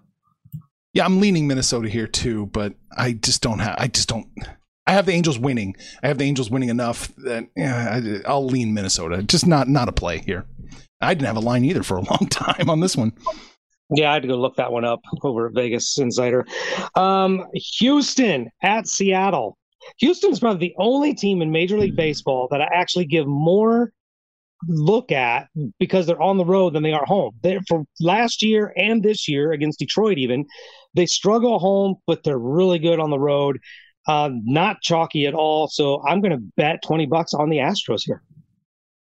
Yeah, 0.93 1.05
I'm 1.05 1.19
leaning 1.19 1.47
Minnesota 1.47 1.87
here 1.87 2.07
too, 2.07 2.47
but 2.47 2.73
I 2.97 3.13
just 3.13 3.43
don't 3.43 3.59
have. 3.59 3.75
I 3.77 3.87
just 3.87 4.09
don't. 4.09 4.27
I 4.87 4.93
have 4.93 5.05
the 5.05 5.11
Angels 5.11 5.37
winning. 5.37 5.75
I 6.01 6.07
have 6.07 6.17
the 6.17 6.23
Angels 6.23 6.49
winning 6.49 6.69
enough 6.69 7.11
that 7.17 7.47
yeah, 7.55 7.99
I, 8.25 8.29
I'll 8.29 8.45
lean 8.45 8.73
Minnesota. 8.73 9.21
Just 9.21 9.45
not 9.45 9.67
not 9.67 9.89
a 9.89 9.91
play 9.91 10.19
here. 10.19 10.45
I 11.01 11.13
didn't 11.13 11.27
have 11.27 11.37
a 11.37 11.41
line 11.41 11.65
either 11.65 11.83
for 11.83 11.97
a 11.97 12.01
long 12.01 12.27
time 12.29 12.69
on 12.69 12.79
this 12.79 12.95
one. 12.95 13.13
Yeah, 13.91 14.09
I 14.09 14.13
had 14.13 14.23
to 14.23 14.27
go 14.27 14.35
look 14.35 14.55
that 14.55 14.71
one 14.71 14.85
up 14.85 15.01
over 15.23 15.47
at 15.47 15.53
Vegas 15.53 15.97
Insider. 15.97 16.45
Um, 16.95 17.45
Houston 17.53 18.49
at 18.63 18.87
Seattle. 18.87 19.57
Houston's 19.99 20.39
probably 20.39 20.69
the 20.69 20.75
only 20.79 21.13
team 21.13 21.41
in 21.41 21.51
Major 21.51 21.77
League 21.77 21.95
Baseball 21.95 22.47
that 22.49 22.61
I 22.61 22.67
actually 22.73 23.05
give 23.05 23.27
more 23.27 23.91
look 24.67 25.11
at 25.11 25.47
because 25.79 26.07
they're 26.07 26.21
on 26.21 26.37
the 26.37 26.45
road 26.45 26.73
than 26.73 26.81
they 26.81 26.93
are 26.93 27.05
home. 27.05 27.33
They 27.43 27.59
for 27.67 27.83
last 27.99 28.41
year 28.41 28.73
and 28.77 29.03
this 29.03 29.27
year 29.27 29.51
against 29.51 29.79
Detroit, 29.79 30.17
even 30.17 30.45
they 30.95 31.05
struggle 31.05 31.59
home, 31.59 31.95
but 32.07 32.23
they're 32.23 32.39
really 32.39 32.79
good 32.79 32.99
on 32.99 33.11
the 33.11 33.19
road. 33.19 33.59
Uh, 34.07 34.29
not 34.43 34.81
chalky 34.81 35.27
at 35.27 35.33
all. 35.33 35.67
So 35.67 36.01
I'm 36.07 36.21
going 36.21 36.31
to 36.31 36.43
bet 36.57 36.79
twenty 36.83 37.05
bucks 37.05 37.33
on 37.33 37.49
the 37.49 37.57
Astros 37.57 38.01
here. 38.05 38.23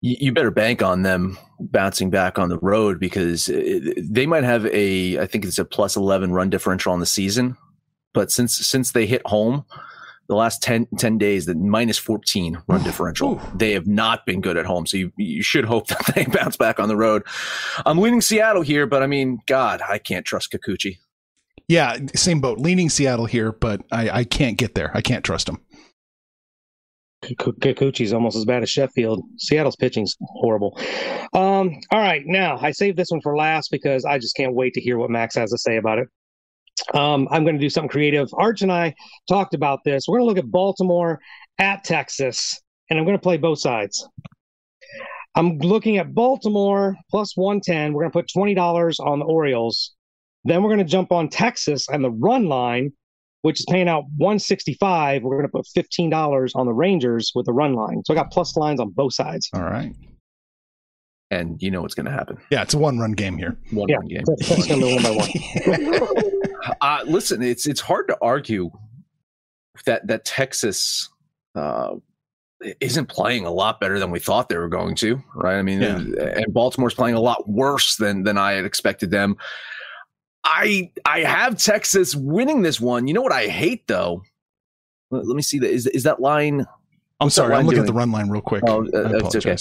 You 0.04 0.32
better 0.32 0.50
bank 0.50 0.82
on 0.82 1.02
them 1.02 1.38
bouncing 1.60 2.10
back 2.10 2.36
on 2.36 2.48
the 2.48 2.58
road 2.58 2.98
because 2.98 3.48
uh, 3.48 3.80
they 3.96 4.26
might 4.26 4.42
have 4.42 4.66
a, 4.66 5.20
I 5.20 5.26
think 5.26 5.44
it's 5.44 5.60
a 5.60 5.64
plus 5.64 5.94
11 5.94 6.32
run 6.32 6.50
differential 6.50 6.92
on 6.92 6.98
the 6.98 7.06
season. 7.06 7.56
But 8.12 8.32
since 8.32 8.56
since 8.56 8.92
they 8.92 9.06
hit 9.06 9.22
home, 9.24 9.64
the 10.28 10.34
last 10.34 10.62
10, 10.62 10.88
10 10.98 11.18
days, 11.18 11.46
the 11.46 11.54
minus 11.54 11.98
14 11.98 12.62
run 12.66 12.82
differential. 12.82 13.40
They 13.54 13.72
have 13.72 13.86
not 13.86 14.24
been 14.26 14.40
good 14.40 14.56
at 14.56 14.66
home. 14.66 14.86
So 14.86 14.96
you, 14.96 15.12
you 15.16 15.42
should 15.42 15.64
hope 15.64 15.86
that 15.88 16.12
they 16.14 16.24
bounce 16.24 16.56
back 16.56 16.80
on 16.80 16.88
the 16.88 16.96
road. 16.96 17.22
I'm 17.84 17.98
leaning 17.98 18.20
Seattle 18.20 18.62
here, 18.62 18.86
but 18.86 19.02
I 19.02 19.06
mean, 19.06 19.40
God, 19.46 19.82
I 19.86 19.98
can't 19.98 20.26
trust 20.26 20.52
Kikuchi. 20.52 20.98
Yeah, 21.68 21.96
same 22.14 22.40
boat. 22.40 22.58
Leaning 22.58 22.90
Seattle 22.90 23.26
here, 23.26 23.52
but 23.52 23.82
I, 23.92 24.10
I 24.10 24.24
can't 24.24 24.58
get 24.58 24.74
there. 24.74 24.90
I 24.94 25.00
can't 25.00 25.24
trust 25.24 25.48
him. 25.48 25.60
Kikuchi's 27.22 28.12
almost 28.12 28.36
as 28.36 28.44
bad 28.44 28.62
as 28.62 28.70
Sheffield. 28.70 29.22
Seattle's 29.38 29.76
pitching's 29.76 30.16
horrible. 30.20 30.78
Um, 31.32 31.70
all 31.90 32.00
right, 32.00 32.22
now 32.26 32.58
I 32.60 32.72
saved 32.72 32.96
this 32.96 33.10
one 33.10 33.20
for 33.20 33.36
last 33.36 33.70
because 33.70 34.04
I 34.04 34.18
just 34.18 34.36
can't 34.36 34.54
wait 34.54 34.74
to 34.74 34.80
hear 34.80 34.98
what 34.98 35.10
Max 35.10 35.34
has 35.36 35.50
to 35.50 35.58
say 35.58 35.76
about 35.76 35.98
it. 35.98 36.08
Um, 36.94 37.28
I'm 37.30 37.44
going 37.44 37.54
to 37.54 37.60
do 37.60 37.70
something 37.70 37.88
creative. 37.88 38.28
Arch 38.34 38.62
and 38.62 38.72
I 38.72 38.94
talked 39.28 39.54
about 39.54 39.80
this. 39.84 40.04
We're 40.08 40.18
going 40.18 40.28
to 40.28 40.34
look 40.34 40.44
at 40.44 40.50
Baltimore 40.50 41.20
at 41.58 41.84
Texas, 41.84 42.60
and 42.90 42.98
I'm 42.98 43.04
going 43.04 43.16
to 43.16 43.22
play 43.22 43.36
both 43.36 43.60
sides. 43.60 44.06
I'm 45.34 45.58
looking 45.58 45.96
at 45.96 46.14
Baltimore 46.14 46.96
plus 47.10 47.36
110. 47.36 47.92
We're 47.92 48.02
going 48.02 48.12
to 48.12 48.18
put 48.18 48.28
$20 48.36 49.00
on 49.00 49.18
the 49.18 49.24
Orioles. 49.24 49.94
Then 50.44 50.62
we're 50.62 50.70
going 50.70 50.78
to 50.78 50.84
jump 50.84 51.12
on 51.12 51.28
Texas 51.28 51.88
and 51.88 52.04
the 52.04 52.10
run 52.10 52.46
line, 52.46 52.92
which 53.42 53.60
is 53.60 53.66
paying 53.70 53.88
out 53.88 54.04
165. 54.16 55.22
We're 55.22 55.36
going 55.36 55.46
to 55.46 55.52
put 55.52 55.66
$15 55.66 56.50
on 56.54 56.66
the 56.66 56.72
Rangers 56.72 57.30
with 57.34 57.46
the 57.46 57.52
run 57.52 57.74
line. 57.74 58.02
So 58.06 58.14
I 58.14 58.16
got 58.16 58.32
plus 58.32 58.56
lines 58.56 58.80
on 58.80 58.90
both 58.90 59.14
sides. 59.14 59.48
All 59.52 59.62
right. 59.62 59.94
And 61.30 61.62
you 61.62 61.70
know 61.70 61.80
what's 61.82 61.94
going 61.94 62.06
to 62.06 62.12
happen. 62.12 62.38
Yeah, 62.50 62.62
it's 62.62 62.74
a 62.74 62.78
one 62.78 62.98
run 62.98 63.12
game 63.12 63.38
here. 63.38 63.56
One 63.70 63.88
yeah, 63.88 63.96
run 63.96 64.06
game. 64.08 64.22
That's 64.26 64.66
going 64.66 64.80
to 64.80 64.86
be 64.86 64.94
one 64.94 65.02
by 65.02 65.10
one. 65.16 66.32
Uh, 66.80 67.00
listen, 67.06 67.42
it's 67.42 67.66
it's 67.66 67.80
hard 67.80 68.06
to 68.06 68.16
argue 68.22 68.70
that 69.84 70.06
that 70.06 70.24
Texas 70.24 71.08
uh, 71.56 71.94
isn't 72.80 73.06
playing 73.08 73.44
a 73.46 73.50
lot 73.50 73.80
better 73.80 73.98
than 73.98 74.12
we 74.12 74.20
thought 74.20 74.48
they 74.48 74.56
were 74.56 74.68
going 74.68 74.94
to, 74.96 75.20
right? 75.34 75.56
I 75.58 75.62
mean, 75.62 75.80
Yeah. 75.80 75.96
and 76.36 76.54
Baltimore's 76.54 76.94
playing 76.94 77.16
a 77.16 77.20
lot 77.20 77.48
worse 77.48 77.96
than 77.96 78.22
than 78.22 78.38
I 78.38 78.52
had 78.52 78.64
expected 78.64 79.10
them. 79.10 79.36
I 80.44 80.90
I 81.04 81.20
have 81.20 81.56
Texas 81.56 82.14
winning 82.14 82.62
this 82.62 82.80
one. 82.80 83.06
You 83.06 83.14
know 83.14 83.22
what 83.22 83.32
I 83.32 83.46
hate 83.46 83.86
though? 83.86 84.22
Let, 85.10 85.26
let 85.26 85.36
me 85.36 85.42
see 85.42 85.58
that 85.60 85.70
is 85.70 85.86
is 85.86 86.02
that 86.02 86.20
line 86.20 86.66
I'm 87.22 87.30
sorry. 87.30 87.54
I'm 87.54 87.58
line 87.58 87.66
looking 87.66 87.80
at 87.82 87.86
the 87.86 87.92
run 87.92 88.10
line 88.10 88.28
real 88.28 88.42
quick. 88.42 88.64
Oh, 88.66 88.84
uh, 88.92 89.20
I 89.22 89.36
okay. 89.36 89.56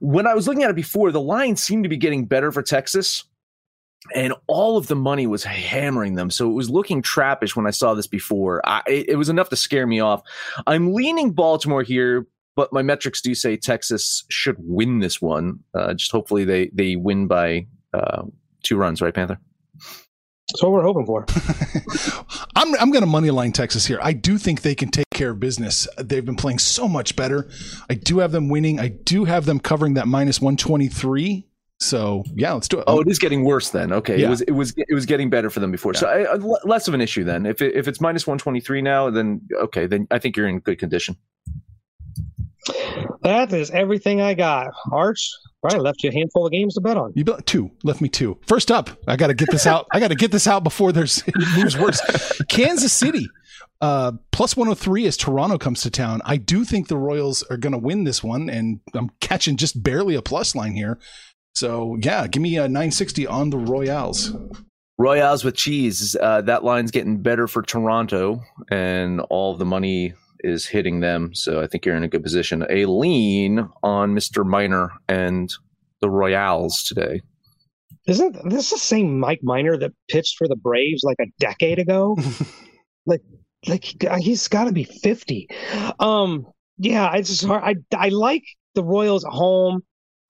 when 0.00 0.26
I 0.26 0.34
was 0.34 0.48
looking 0.48 0.64
at 0.64 0.70
it 0.70 0.76
before, 0.76 1.12
the 1.12 1.20
line 1.20 1.54
seemed 1.56 1.84
to 1.84 1.88
be 1.88 1.96
getting 1.96 2.24
better 2.26 2.50
for 2.50 2.62
Texas, 2.62 3.24
and 4.14 4.34
all 4.48 4.76
of 4.76 4.88
the 4.88 4.96
money 4.96 5.26
was 5.26 5.44
hammering 5.44 6.14
them. 6.14 6.30
So 6.30 6.50
it 6.50 6.54
was 6.54 6.68
looking 6.68 7.00
trappish 7.00 7.54
when 7.54 7.66
I 7.66 7.70
saw 7.70 7.94
this 7.94 8.08
before. 8.08 8.60
I, 8.68 8.82
it, 8.88 9.10
it 9.10 9.16
was 9.16 9.28
enough 9.28 9.48
to 9.50 9.56
scare 9.56 9.86
me 9.86 10.00
off. 10.00 10.22
I'm 10.66 10.92
leaning 10.92 11.32
Baltimore 11.32 11.84
here, 11.84 12.26
but 12.56 12.72
my 12.72 12.82
metrics 12.82 13.20
do 13.20 13.34
say 13.34 13.56
Texas 13.56 14.24
should 14.28 14.56
win 14.58 14.98
this 14.98 15.22
one. 15.22 15.60
Uh, 15.74 15.94
just 15.94 16.10
hopefully 16.10 16.44
they 16.44 16.68
they 16.72 16.96
win 16.96 17.28
by 17.28 17.66
uh, 17.94 18.24
two 18.64 18.76
runs, 18.76 19.00
right, 19.00 19.14
Panther? 19.14 19.38
That's 20.50 20.62
what 20.62 20.72
we're 20.72 20.82
hoping 20.82 21.04
for. 21.06 21.26
I'm 22.56 22.74
I'm 22.76 22.90
going 22.90 23.02
to 23.02 23.06
money 23.06 23.30
line 23.30 23.52
Texas 23.52 23.84
here. 23.86 23.98
I 24.02 24.12
do 24.14 24.38
think 24.38 24.62
they 24.62 24.74
can 24.74 24.90
take 24.90 25.06
care 25.12 25.30
of 25.30 25.40
business. 25.40 25.86
They've 25.98 26.24
been 26.24 26.36
playing 26.36 26.58
so 26.58 26.88
much 26.88 27.16
better. 27.16 27.48
I 27.90 27.94
do 27.94 28.18
have 28.20 28.32
them 28.32 28.48
winning. 28.48 28.80
I 28.80 28.88
do 28.88 29.24
have 29.24 29.44
them 29.44 29.60
covering 29.60 29.94
that 29.94 30.08
minus 30.08 30.40
123. 30.40 31.44
So 31.80 32.24
yeah, 32.34 32.52
let's 32.54 32.66
do 32.66 32.78
it. 32.78 32.84
Oh, 32.88 33.00
it 33.00 33.06
is 33.08 33.18
getting 33.20 33.44
worse 33.44 33.70
then. 33.70 33.92
Okay, 33.92 34.18
Yeah. 34.18 34.26
it 34.26 34.30
was 34.30 34.40
it 34.42 34.50
was 34.52 34.74
it 34.76 34.94
was 34.94 35.06
getting 35.06 35.30
better 35.30 35.48
for 35.50 35.60
them 35.60 35.70
before. 35.70 35.94
So 35.94 36.08
I, 36.08 36.22
I- 36.22 36.32
l- 36.38 36.58
less 36.64 36.88
of 36.88 36.94
an 36.94 37.00
issue 37.00 37.22
then. 37.24 37.46
If 37.46 37.62
it, 37.62 37.76
if 37.76 37.86
it's 37.86 38.00
minus 38.00 38.26
one 38.26 38.38
twenty 38.38 38.58
three 38.60 38.82
now, 38.82 39.10
then 39.10 39.42
okay, 39.62 39.86
then 39.86 40.08
I 40.10 40.18
think 40.18 40.36
you're 40.36 40.48
in 40.48 40.58
good 40.58 40.78
condition. 40.78 41.16
That 43.28 43.52
is 43.52 43.70
everything 43.70 44.22
I 44.22 44.32
got. 44.32 44.68
Arch, 44.90 45.28
probably 45.60 45.80
left 45.80 46.02
you 46.02 46.08
a 46.08 46.12
handful 46.14 46.46
of 46.46 46.52
games 46.52 46.74
to 46.74 46.80
bet 46.80 46.96
on. 46.96 47.12
You 47.14 47.24
bet 47.24 47.44
two 47.44 47.70
left 47.84 48.00
me 48.00 48.08
two. 48.08 48.38
First 48.46 48.70
up, 48.70 48.88
I 49.06 49.16
got 49.16 49.26
to 49.26 49.34
get 49.34 49.50
this 49.50 49.66
out. 49.66 49.86
I 49.92 50.00
got 50.00 50.08
to 50.08 50.14
get 50.14 50.32
this 50.32 50.46
out 50.46 50.64
before 50.64 50.92
there's 50.92 51.18
it 51.26 51.34
moves 51.54 51.76
worse. 51.76 52.00
Kansas 52.48 52.90
City 52.90 53.28
uh, 53.82 54.12
plus 54.32 54.56
103 54.56 55.06
as 55.06 55.18
Toronto 55.18 55.58
comes 55.58 55.82
to 55.82 55.90
town. 55.90 56.22
I 56.24 56.38
do 56.38 56.64
think 56.64 56.88
the 56.88 56.96
Royals 56.96 57.42
are 57.50 57.58
going 57.58 57.74
to 57.74 57.78
win 57.78 58.04
this 58.04 58.24
one, 58.24 58.48
and 58.48 58.80
I'm 58.94 59.10
catching 59.20 59.58
just 59.58 59.82
barely 59.82 60.14
a 60.14 60.22
plus 60.22 60.54
line 60.54 60.72
here. 60.72 60.98
So 61.54 61.98
yeah, 62.00 62.26
give 62.28 62.40
me 62.40 62.56
a 62.56 62.62
960 62.62 63.26
on 63.26 63.50
the 63.50 63.58
Royals. 63.58 64.34
Royals 64.96 65.44
with 65.44 65.54
cheese. 65.54 66.16
Uh, 66.18 66.40
that 66.42 66.64
line's 66.64 66.92
getting 66.92 67.20
better 67.20 67.46
for 67.46 67.60
Toronto, 67.60 68.40
and 68.70 69.20
all 69.28 69.54
the 69.54 69.66
money 69.66 70.14
is 70.40 70.66
hitting 70.66 71.00
them. 71.00 71.34
So 71.34 71.60
I 71.60 71.66
think 71.66 71.84
you're 71.84 71.96
in 71.96 72.04
a 72.04 72.08
good 72.08 72.22
position. 72.22 72.64
A 72.70 72.86
lean 72.86 73.68
on 73.82 74.14
Mr. 74.14 74.44
Minor 74.44 74.90
and 75.08 75.52
the 76.00 76.10
Royals 76.10 76.82
today. 76.82 77.20
Isn't 78.06 78.48
this 78.48 78.70
the 78.70 78.78
same 78.78 79.18
Mike 79.18 79.40
Minor 79.42 79.76
that 79.78 79.92
pitched 80.08 80.36
for 80.38 80.48
the 80.48 80.56
Braves 80.56 81.02
like 81.04 81.18
a 81.20 81.26
decade 81.38 81.78
ago? 81.78 82.16
like, 83.06 83.22
like 83.66 83.84
he's 84.18 84.48
got 84.48 84.64
to 84.64 84.72
be 84.72 84.84
fifty. 84.84 85.48
Um, 86.00 86.46
yeah, 86.78 87.14
it's 87.14 87.28
just 87.28 87.44
hard. 87.44 87.62
I 87.64 87.74
I 87.94 88.08
like 88.08 88.44
the 88.74 88.84
Royals 88.84 89.24
at 89.24 89.32
home. 89.32 89.82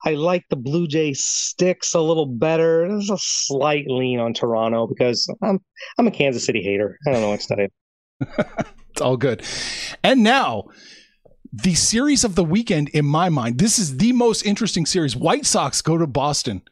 I 0.05 0.11
like 0.11 0.45
the 0.49 0.55
Blue 0.55 0.87
Jays 0.87 1.23
sticks 1.23 1.93
a 1.93 2.01
little 2.01 2.25
better. 2.25 2.87
There's 2.87 3.09
a 3.09 3.17
slight 3.17 3.85
lean 3.87 4.19
on 4.19 4.33
Toronto 4.33 4.87
because 4.87 5.27
I'm 5.41 5.59
I'm 5.97 6.07
a 6.07 6.11
Kansas 6.11 6.45
City 6.45 6.61
hater. 6.61 6.97
I 7.07 7.11
don't 7.11 7.21
know 7.21 7.29
what 7.29 7.39
to 7.41 7.47
tell 7.47 7.59
you. 7.59 8.65
It's 8.99 9.05
all 9.05 9.15
good. 9.15 9.43
And 10.03 10.23
now, 10.23 10.65
the 11.53 11.73
series 11.73 12.25
of 12.25 12.35
the 12.35 12.43
weekend, 12.43 12.89
in 12.89 13.05
my 13.05 13.29
mind, 13.29 13.57
this 13.57 13.79
is 13.79 13.95
the 13.95 14.11
most 14.11 14.45
interesting 14.45 14.85
series. 14.85 15.15
White 15.15 15.45
Sox 15.45 15.81
go 15.81 15.97
to 15.97 16.05
Boston. 16.05 16.63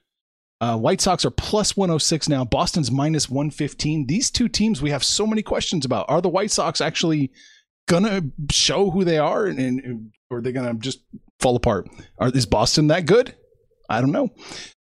Uh, 0.59 0.77
White 0.77 0.99
Sox 0.99 1.23
are 1.23 1.31
plus 1.31 1.77
106 1.77 2.27
now. 2.27 2.43
Boston's 2.43 2.91
minus 2.91 3.29
115. 3.29 4.07
These 4.07 4.29
two 4.29 4.49
teams 4.49 4.81
we 4.81 4.89
have 4.89 5.05
so 5.05 5.25
many 5.25 5.41
questions 5.41 5.85
about. 5.85 6.05
Are 6.09 6.19
the 6.19 6.27
White 6.27 6.51
Sox 6.51 6.81
actually 6.81 7.31
gonna 7.87 8.23
show 8.51 8.89
who 8.89 9.05
they 9.05 9.19
are, 9.19 9.45
and, 9.45 9.57
and 9.57 10.11
or 10.29 10.39
are 10.39 10.41
they 10.41 10.51
gonna 10.51 10.73
just 10.73 10.99
fall 11.39 11.55
apart? 11.55 11.87
Are, 12.17 12.27
is 12.27 12.45
Boston 12.45 12.87
that 12.87 13.05
good? 13.05 13.35
I 13.89 14.01
don't 14.01 14.11
know. 14.11 14.31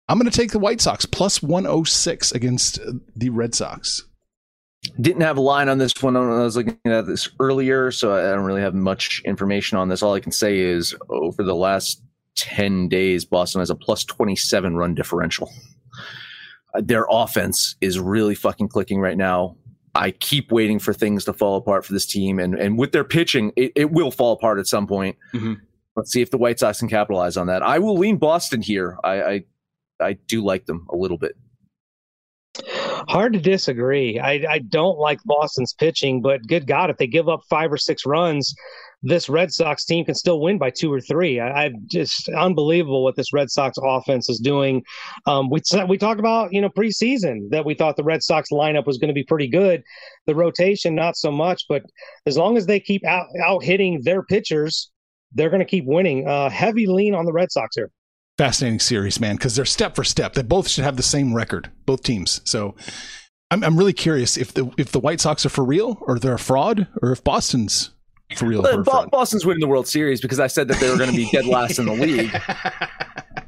I'm 0.07 0.18
gonna 0.18 0.31
take 0.31 0.53
the 0.53 0.59
White 0.59 0.83
Sox 0.83 1.07
plus 1.07 1.42
106 1.42 2.33
against 2.33 2.79
the 3.16 3.31
Red 3.31 3.55
Sox. 3.55 4.05
Didn't 5.01 5.23
have 5.23 5.37
a 5.37 5.40
line 5.40 5.68
on 5.68 5.79
this 5.79 5.95
one. 6.03 6.16
I 6.16 6.21
was 6.42 6.57
looking 6.57 6.77
at 6.87 7.07
this 7.07 7.29
earlier, 7.38 7.90
so 7.92 8.14
I 8.14 8.35
don't 8.35 8.45
really 8.45 8.62
have 8.62 8.75
much 8.75 9.23
information 9.25 9.79
on 9.79 9.88
this. 9.88 10.03
All 10.03 10.14
I 10.14 10.21
can 10.21 10.33
say 10.33 10.59
is 10.59 10.95
over 11.09 11.42
the 11.45 11.55
last 11.55 12.03
10 12.37 12.88
days, 12.88 13.25
Boston 13.25 13.61
has 13.61 13.71
a 13.71 13.77
plus 13.77 14.05
27 14.05 14.77
run 14.77 14.95
differential. 14.95 15.51
Uh, 16.75 16.81
Their 16.85 17.07
offense 17.09 17.77
is 17.81 18.01
really 18.01 18.35
fucking 18.35 18.68
clicking 18.68 19.01
right 19.01 19.16
now. 19.16 19.57
I 19.95 20.11
keep 20.11 20.51
waiting 20.51 20.79
for 20.81 20.92
things 20.92 21.25
to 21.27 21.33
fall 21.33 21.57
apart 21.57 21.85
for 21.85 21.92
this 21.92 22.07
team, 22.07 22.38
and, 22.40 22.55
and 22.55 22.77
with 22.79 22.92
their 22.92 23.05
pitching, 23.05 23.53
it, 23.57 23.73
it 23.77 23.92
will 23.92 24.11
fall 24.11 24.33
apart 24.33 24.59
at 24.59 24.66
some 24.66 24.87
point. 24.87 25.16
Mhm. 25.33 25.61
Let's 25.95 26.11
see 26.11 26.23
if 26.23 26.31
the 26.31 26.38
White 26.38 26.59
Sox 26.59 26.79
can 26.81 26.88
capitalize 26.88 27.37
on 27.37 27.47
that. 27.49 27.62
I 27.62 27.79
will 27.79 27.99
lean 27.99 28.16
Boston 28.16 28.62
here. 28.62 28.97
I, 29.05 29.23
I, 29.23 29.45
I 30.01 30.12
do 30.27 30.42
like 30.42 30.64
them 30.64 30.87
a 30.90 30.97
little 30.97 31.18
bit. 31.18 31.37
Hard 33.09 33.33
to 33.33 33.41
disagree. 33.41 34.19
I, 34.19 34.45
I 34.49 34.59
don't 34.59 34.99
like 34.99 35.19
Boston's 35.25 35.75
pitching, 35.75 36.21
but 36.21 36.47
good 36.47 36.67
God, 36.67 36.91
if 36.91 36.97
they 36.97 37.07
give 37.07 37.29
up 37.29 37.41
five 37.49 37.73
or 37.73 37.77
six 37.77 38.07
runs, 38.07 38.55
this 39.03 39.29
Red 39.29 39.53
Sox 39.53 39.85
team 39.85 40.05
can 40.05 40.15
still 40.15 40.41
win 40.41 40.59
by 40.59 40.71
two 40.71 40.93
or 40.93 41.01
three. 41.01 41.41
I, 41.41 41.65
I 41.65 41.71
just 41.87 42.29
unbelievable 42.29 43.03
what 43.03 43.17
this 43.17 43.33
Red 43.33 43.51
Sox 43.51 43.77
offense 43.83 44.29
is 44.29 44.38
doing. 44.38 44.83
Um, 45.27 45.51
we 45.51 45.61
we 45.88 45.99
talked 45.99 46.21
about 46.21 46.53
you 46.53 46.61
know 46.61 46.69
preseason 46.69 47.51
that 47.51 47.65
we 47.65 47.75
thought 47.75 47.97
the 47.97 48.05
Red 48.05 48.23
Sox 48.23 48.51
lineup 48.53 48.87
was 48.87 48.99
going 48.99 49.09
to 49.09 49.15
be 49.15 49.25
pretty 49.25 49.49
good. 49.49 49.83
The 50.27 50.35
rotation 50.35 50.95
not 50.95 51.17
so 51.17 51.33
much, 51.33 51.65
but 51.69 51.83
as 52.27 52.37
long 52.37 52.57
as 52.57 52.67
they 52.67 52.79
keep 52.79 53.05
out 53.05 53.27
out 53.45 53.65
hitting 53.65 54.01
their 54.03 54.23
pitchers, 54.23 54.91
they're 55.33 55.51
going 55.51 55.61
to 55.61 55.67
keep 55.67 55.85
winning. 55.87 56.29
Uh, 56.29 56.51
heavy 56.51 56.87
lean 56.87 57.15
on 57.15 57.25
the 57.25 57.33
Red 57.33 57.51
Sox 57.51 57.75
here. 57.75 57.91
Fascinating 58.38 58.81
series, 58.81 59.21
man, 59.21 59.37
because 59.37 59.57
they're 59.57 59.64
step 59.64 59.95
for 59.95 60.05
step. 60.05 60.35
They 60.35 60.42
both 60.42 60.68
should 60.68 60.85
have 60.85 60.97
the 60.97 61.03
same 61.03 61.35
record, 61.35 61.71
both 61.87 62.03
teams. 62.03 62.40
So 62.45 62.75
I'm, 63.51 63.62
I'm 63.62 63.77
really 63.77 63.92
curious 63.92 64.37
if 64.37 64.55
the 64.55 64.73
if 64.79 64.92
the 64.92 65.01
White 65.01 65.21
Sox 65.21 65.45
are 65.47 65.51
for 65.51 65.64
real 65.64 65.99
or 66.03 66.18
they're 66.18 66.35
a 66.35 66.38
fraud 66.38 66.88
or 67.03 67.12
if 67.12 67.23
Boston's 67.23 67.90
for 68.37 68.47
real. 68.47 68.62
Bo- 68.62 69.07
Boston's 69.07 69.45
winning 69.45 69.61
the 69.61 69.68
World 69.68 69.87
Series 69.87 70.21
because 70.21 70.40
I 70.40 70.47
said 70.47 70.68
that 70.68 70.81
they 70.81 70.90
were 70.90 70.97
going 70.97 71.11
to 71.11 71.16
be 71.16 71.29
dead 71.31 71.47
last 71.47 71.79
in 71.79 71.87
the 71.87 71.92
league. 71.92 72.33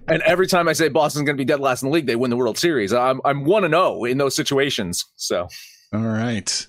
And 0.06 0.22
every 0.22 0.46
time 0.46 0.68
I 0.68 0.74
say 0.74 0.88
Boston's 0.88 1.24
going 1.24 1.36
to 1.36 1.40
be 1.40 1.46
dead 1.46 1.60
last 1.60 1.82
in 1.82 1.88
the 1.88 1.94
league, 1.94 2.06
they 2.06 2.16
win 2.16 2.30
the 2.30 2.36
World 2.36 2.58
Series. 2.58 2.92
I'm 2.92 3.20
I'm 3.24 3.44
one 3.44 3.64
and 3.64 3.72
zero 3.72 4.00
oh 4.00 4.04
in 4.04 4.18
those 4.18 4.34
situations. 4.34 5.04
So, 5.16 5.48
all 5.92 6.00
right. 6.00 6.66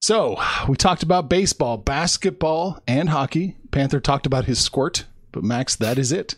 So 0.00 0.36
we 0.68 0.76
talked 0.76 1.02
about 1.02 1.30
baseball, 1.30 1.78
basketball, 1.78 2.80
and 2.86 3.08
hockey. 3.08 3.56
Panther 3.70 4.00
talked 4.00 4.26
about 4.26 4.44
his 4.44 4.58
squirt, 4.58 5.04
but 5.32 5.44
Max, 5.44 5.76
that 5.76 5.98
is 5.98 6.12
it. 6.12 6.34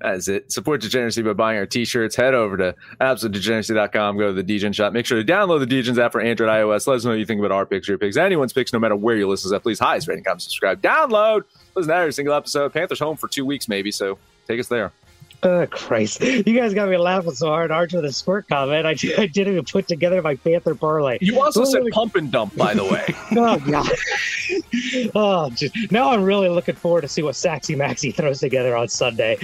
That 0.00 0.14
is 0.14 0.28
it. 0.28 0.52
Support 0.52 0.80
Degeneracy 0.80 1.22
by 1.22 1.32
buying 1.32 1.58
our 1.58 1.66
t-shirts. 1.66 2.14
Head 2.14 2.34
over 2.34 2.56
to 2.56 2.74
absolutedegeneracy.com. 3.00 4.18
Go 4.18 4.28
to 4.28 4.32
the 4.32 4.42
Degen 4.42 4.72
shop. 4.72 4.92
Make 4.92 5.06
sure 5.06 5.22
to 5.22 5.32
download 5.32 5.66
the 5.66 5.82
Degens 5.82 5.98
app 5.98 6.12
for 6.12 6.20
Android, 6.20 6.48
iOS. 6.48 6.86
Let 6.86 6.96
us 6.96 7.04
know 7.04 7.10
what 7.10 7.18
you 7.18 7.26
think 7.26 7.40
about 7.40 7.52
our 7.52 7.66
picks, 7.66 7.88
your 7.88 7.98
picks, 7.98 8.16
anyone's 8.16 8.52
picks, 8.52 8.72
no 8.72 8.78
matter 8.78 8.96
where 8.96 9.16
you 9.16 9.28
listen 9.28 9.50
to 9.50 9.60
Please, 9.60 9.78
highest 9.78 10.06
rating, 10.06 10.24
comment, 10.24 10.42
subscribe, 10.42 10.80
download. 10.80 11.44
Listen 11.74 11.90
to 11.90 11.96
every 11.96 12.12
single 12.12 12.34
episode. 12.34 12.72
Panther's 12.72 13.00
home 13.00 13.16
for 13.16 13.28
two 13.28 13.44
weeks, 13.44 13.68
maybe. 13.68 13.90
So 13.90 14.18
take 14.46 14.60
us 14.60 14.68
there. 14.68 14.92
Oh, 15.42 15.66
Christ. 15.66 16.22
You 16.22 16.42
guys 16.42 16.74
got 16.74 16.88
me 16.88 16.96
laughing 16.96 17.32
so 17.32 17.48
hard, 17.48 17.70
Archer, 17.70 18.00
the 18.00 18.10
squirt 18.10 18.48
comment. 18.48 18.86
I, 18.86 18.90
I 19.18 19.26
didn't 19.26 19.52
even 19.52 19.64
put 19.64 19.86
together 19.86 20.20
my 20.22 20.34
Panther 20.34 20.74
parlay. 20.74 21.18
You 21.20 21.40
also 21.40 21.64
said 21.64 21.82
pump 21.92 22.16
and 22.16 22.32
dump, 22.32 22.56
by 22.56 22.74
the 22.74 22.84
way. 22.84 23.04
oh, 23.36 23.58
God. 23.60 25.12
oh, 25.14 25.50
just, 25.50 25.92
now 25.92 26.10
I'm 26.10 26.22
really 26.22 26.48
looking 26.48 26.74
forward 26.74 27.02
to 27.02 27.08
see 27.08 27.22
what 27.22 27.34
Saxy 27.34 27.76
Maxi 27.76 28.14
throws 28.14 28.40
together 28.40 28.76
on 28.76 28.88
Sunday. 28.88 29.36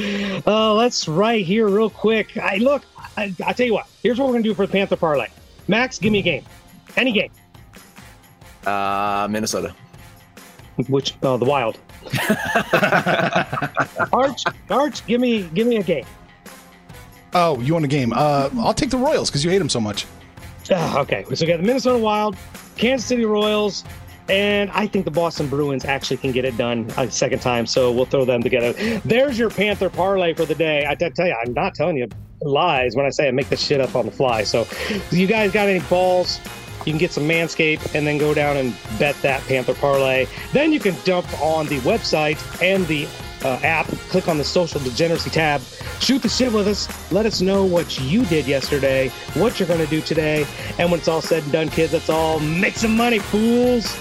Uh, 0.47 0.75
let's 0.75 1.07
right 1.07 1.45
here 1.45 1.69
real 1.69 1.91
quick. 1.91 2.37
I 2.37 2.57
Look, 2.57 2.85
I, 3.17 3.35
I 3.45 3.53
tell 3.53 3.67
you 3.67 3.75
what. 3.75 3.87
Here's 4.03 4.19
what 4.19 4.27
we're 4.27 4.33
going 4.33 4.45
to 4.45 4.49
do 4.49 4.55
for 4.55 4.67
the 4.67 4.73
Panther 4.73 4.97
parlay. 4.97 5.29
Max, 5.69 5.99
give 5.99 6.13
me 6.13 6.21
a 6.21 6.23
game. 6.23 6.45
Any 6.97 7.13
game. 7.13 7.31
Uh, 8.67 9.29
Minnesota. 9.31 9.75
Which, 10.89 11.15
uh, 11.23 11.37
the 11.37 11.45
Wild. 11.45 11.79
Arch, 14.13 14.45
Arch, 14.71 15.07
give 15.07 15.21
me 15.21 15.43
give 15.55 15.67
me 15.67 15.77
a 15.77 15.83
game. 15.83 16.07
Oh, 17.35 17.59
you 17.61 17.73
want 17.73 17.85
a 17.85 17.89
game? 17.89 18.13
Uh, 18.13 18.51
I'll 18.59 18.75
take 18.75 18.91
the 18.91 18.99
Royals 18.99 19.31
because 19.31 19.45
you 19.45 19.51
hate 19.51 19.59
them 19.59 19.69
so 19.69 19.81
much. 19.81 20.07
Uh, 20.71 21.01
okay, 21.01 21.25
so 21.25 21.45
we 21.45 21.47
got 21.47 21.59
the 21.59 21.67
Minnesota 21.67 21.99
Wild, 21.99 22.37
Kansas 22.77 23.07
City 23.07 23.25
Royals, 23.25 23.85
and 24.29 24.71
I 24.71 24.87
think 24.87 25.05
the 25.05 25.11
Boston 25.11 25.49
Bruins 25.49 25.85
actually 25.85 26.19
can 26.19 26.33
get 26.33 26.45
it 26.45 26.57
done 26.57 26.91
a 26.97 27.11
second 27.11 27.41
time. 27.41 27.67
So 27.67 27.91
we'll 27.91 28.05
throw 28.05 28.25
them 28.25 28.43
together. 28.43 28.73
There's 29.01 29.39
your 29.39 29.51
Panther 29.51 29.91
parlay 29.91 30.35
for 30.35 30.45
the 30.45 30.55
day. 30.55 30.87
I 30.87 30.95
tell 30.95 31.27
you, 31.27 31.35
I'm 31.45 31.53
not 31.53 31.75
telling 31.75 31.97
you 31.97 32.09
lies 32.43 32.97
when 32.97 33.07
I 33.07 33.11
say 33.11 33.29
I 33.29 33.31
make 33.31 33.49
this 33.49 33.65
shit 33.65 33.81
up 33.81 33.95
on 33.95 34.07
the 34.07 34.13
fly. 34.13 34.45
So, 34.45 34.67
you 35.11 35.27
guys 35.27 35.53
got 35.53 35.69
any 35.69 35.85
balls? 35.87 36.41
You 36.85 36.93
can 36.93 36.99
get 36.99 37.13
some 37.13 37.25
Manscaped 37.25 37.95
and 37.95 38.07
then 38.07 38.19
go 38.19 38.35
down 38.35 38.57
and 38.57 38.75
bet 38.99 39.15
that 39.23 39.43
Panther 39.43 39.75
parlay. 39.75 40.27
Then 40.53 40.73
you 40.73 40.81
can 40.81 40.97
dump 41.05 41.27
on 41.41 41.67
the 41.67 41.79
website 41.81 42.39
and 42.63 42.87
the 42.87 43.07
uh, 43.45 43.59
app, 43.63 43.87
click 44.09 44.29
on 44.29 44.39
the 44.39 44.45
social 44.45 44.81
degeneracy 44.81 45.31
tab, 45.31 45.61
shoot 46.01 46.23
the 46.23 46.29
shit 46.29 46.53
with 46.53 46.69
us, 46.69 46.89
let 47.13 47.27
us 47.27 47.41
know 47.41 47.65
what 47.65 48.01
you 48.01 48.25
did 48.27 48.47
yesterday, 48.47 49.09
what 49.35 49.59
you're 49.59 49.69
going 49.69 49.81
to 49.81 49.87
do 49.87 50.01
today, 50.01 50.47
and 50.79 50.91
when 50.91 51.01
it's 51.01 51.09
all 51.09 51.21
said 51.21 51.43
and 51.43 51.53
done, 51.53 51.69
kids, 51.69 51.93
that's 51.93 52.11
all 52.11 52.39
make 52.41 52.77
some 52.77 52.97
money, 52.97 53.19
fools. 53.19 53.97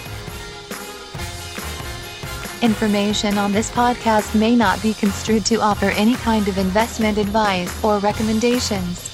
Information 2.62 3.40
on 3.40 3.52
this 3.52 3.72
podcast 3.72 4.40
may 4.40 4.56
not 4.56 4.82
be 4.84 4.94
construed 4.94 5.44
to 5.46 5.56
offer 5.56 5.90
any 5.92 6.14
kind 6.16 6.48
of 6.48 6.60
investment 6.60 7.18
advice 7.18 7.84
or 7.84 7.98
recommendations. 7.98 9.11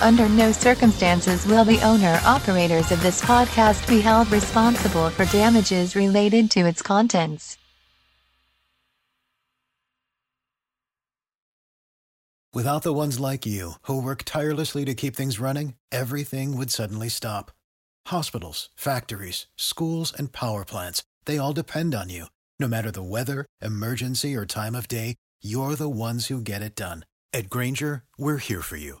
Under 0.00 0.28
no 0.28 0.52
circumstances 0.52 1.46
will 1.46 1.64
the 1.64 1.80
owner 1.80 2.20
operators 2.24 2.90
of 2.90 3.02
this 3.02 3.20
podcast 3.22 3.88
be 3.88 4.00
held 4.00 4.30
responsible 4.30 5.10
for 5.10 5.24
damages 5.26 5.96
related 5.96 6.50
to 6.52 6.60
its 6.60 6.82
contents. 6.82 7.56
Without 12.52 12.82
the 12.82 12.92
ones 12.92 13.18
like 13.18 13.44
you, 13.46 13.72
who 13.82 14.00
work 14.00 14.22
tirelessly 14.24 14.84
to 14.84 14.94
keep 14.94 15.16
things 15.16 15.40
running, 15.40 15.74
everything 15.90 16.56
would 16.56 16.70
suddenly 16.70 17.08
stop. 17.08 17.50
Hospitals, 18.06 18.70
factories, 18.76 19.46
schools, 19.56 20.12
and 20.16 20.32
power 20.32 20.64
plants, 20.64 21.02
they 21.24 21.36
all 21.36 21.52
depend 21.52 21.96
on 21.96 22.10
you. 22.10 22.26
No 22.60 22.68
matter 22.68 22.92
the 22.92 23.02
weather, 23.02 23.44
emergency, 23.60 24.36
or 24.36 24.46
time 24.46 24.76
of 24.76 24.86
day, 24.86 25.16
you're 25.42 25.74
the 25.74 25.88
ones 25.88 26.26
who 26.26 26.40
get 26.40 26.62
it 26.62 26.76
done. 26.76 27.04
At 27.32 27.50
Grainger, 27.50 28.04
we're 28.16 28.36
here 28.38 28.62
for 28.62 28.76
you 28.76 29.00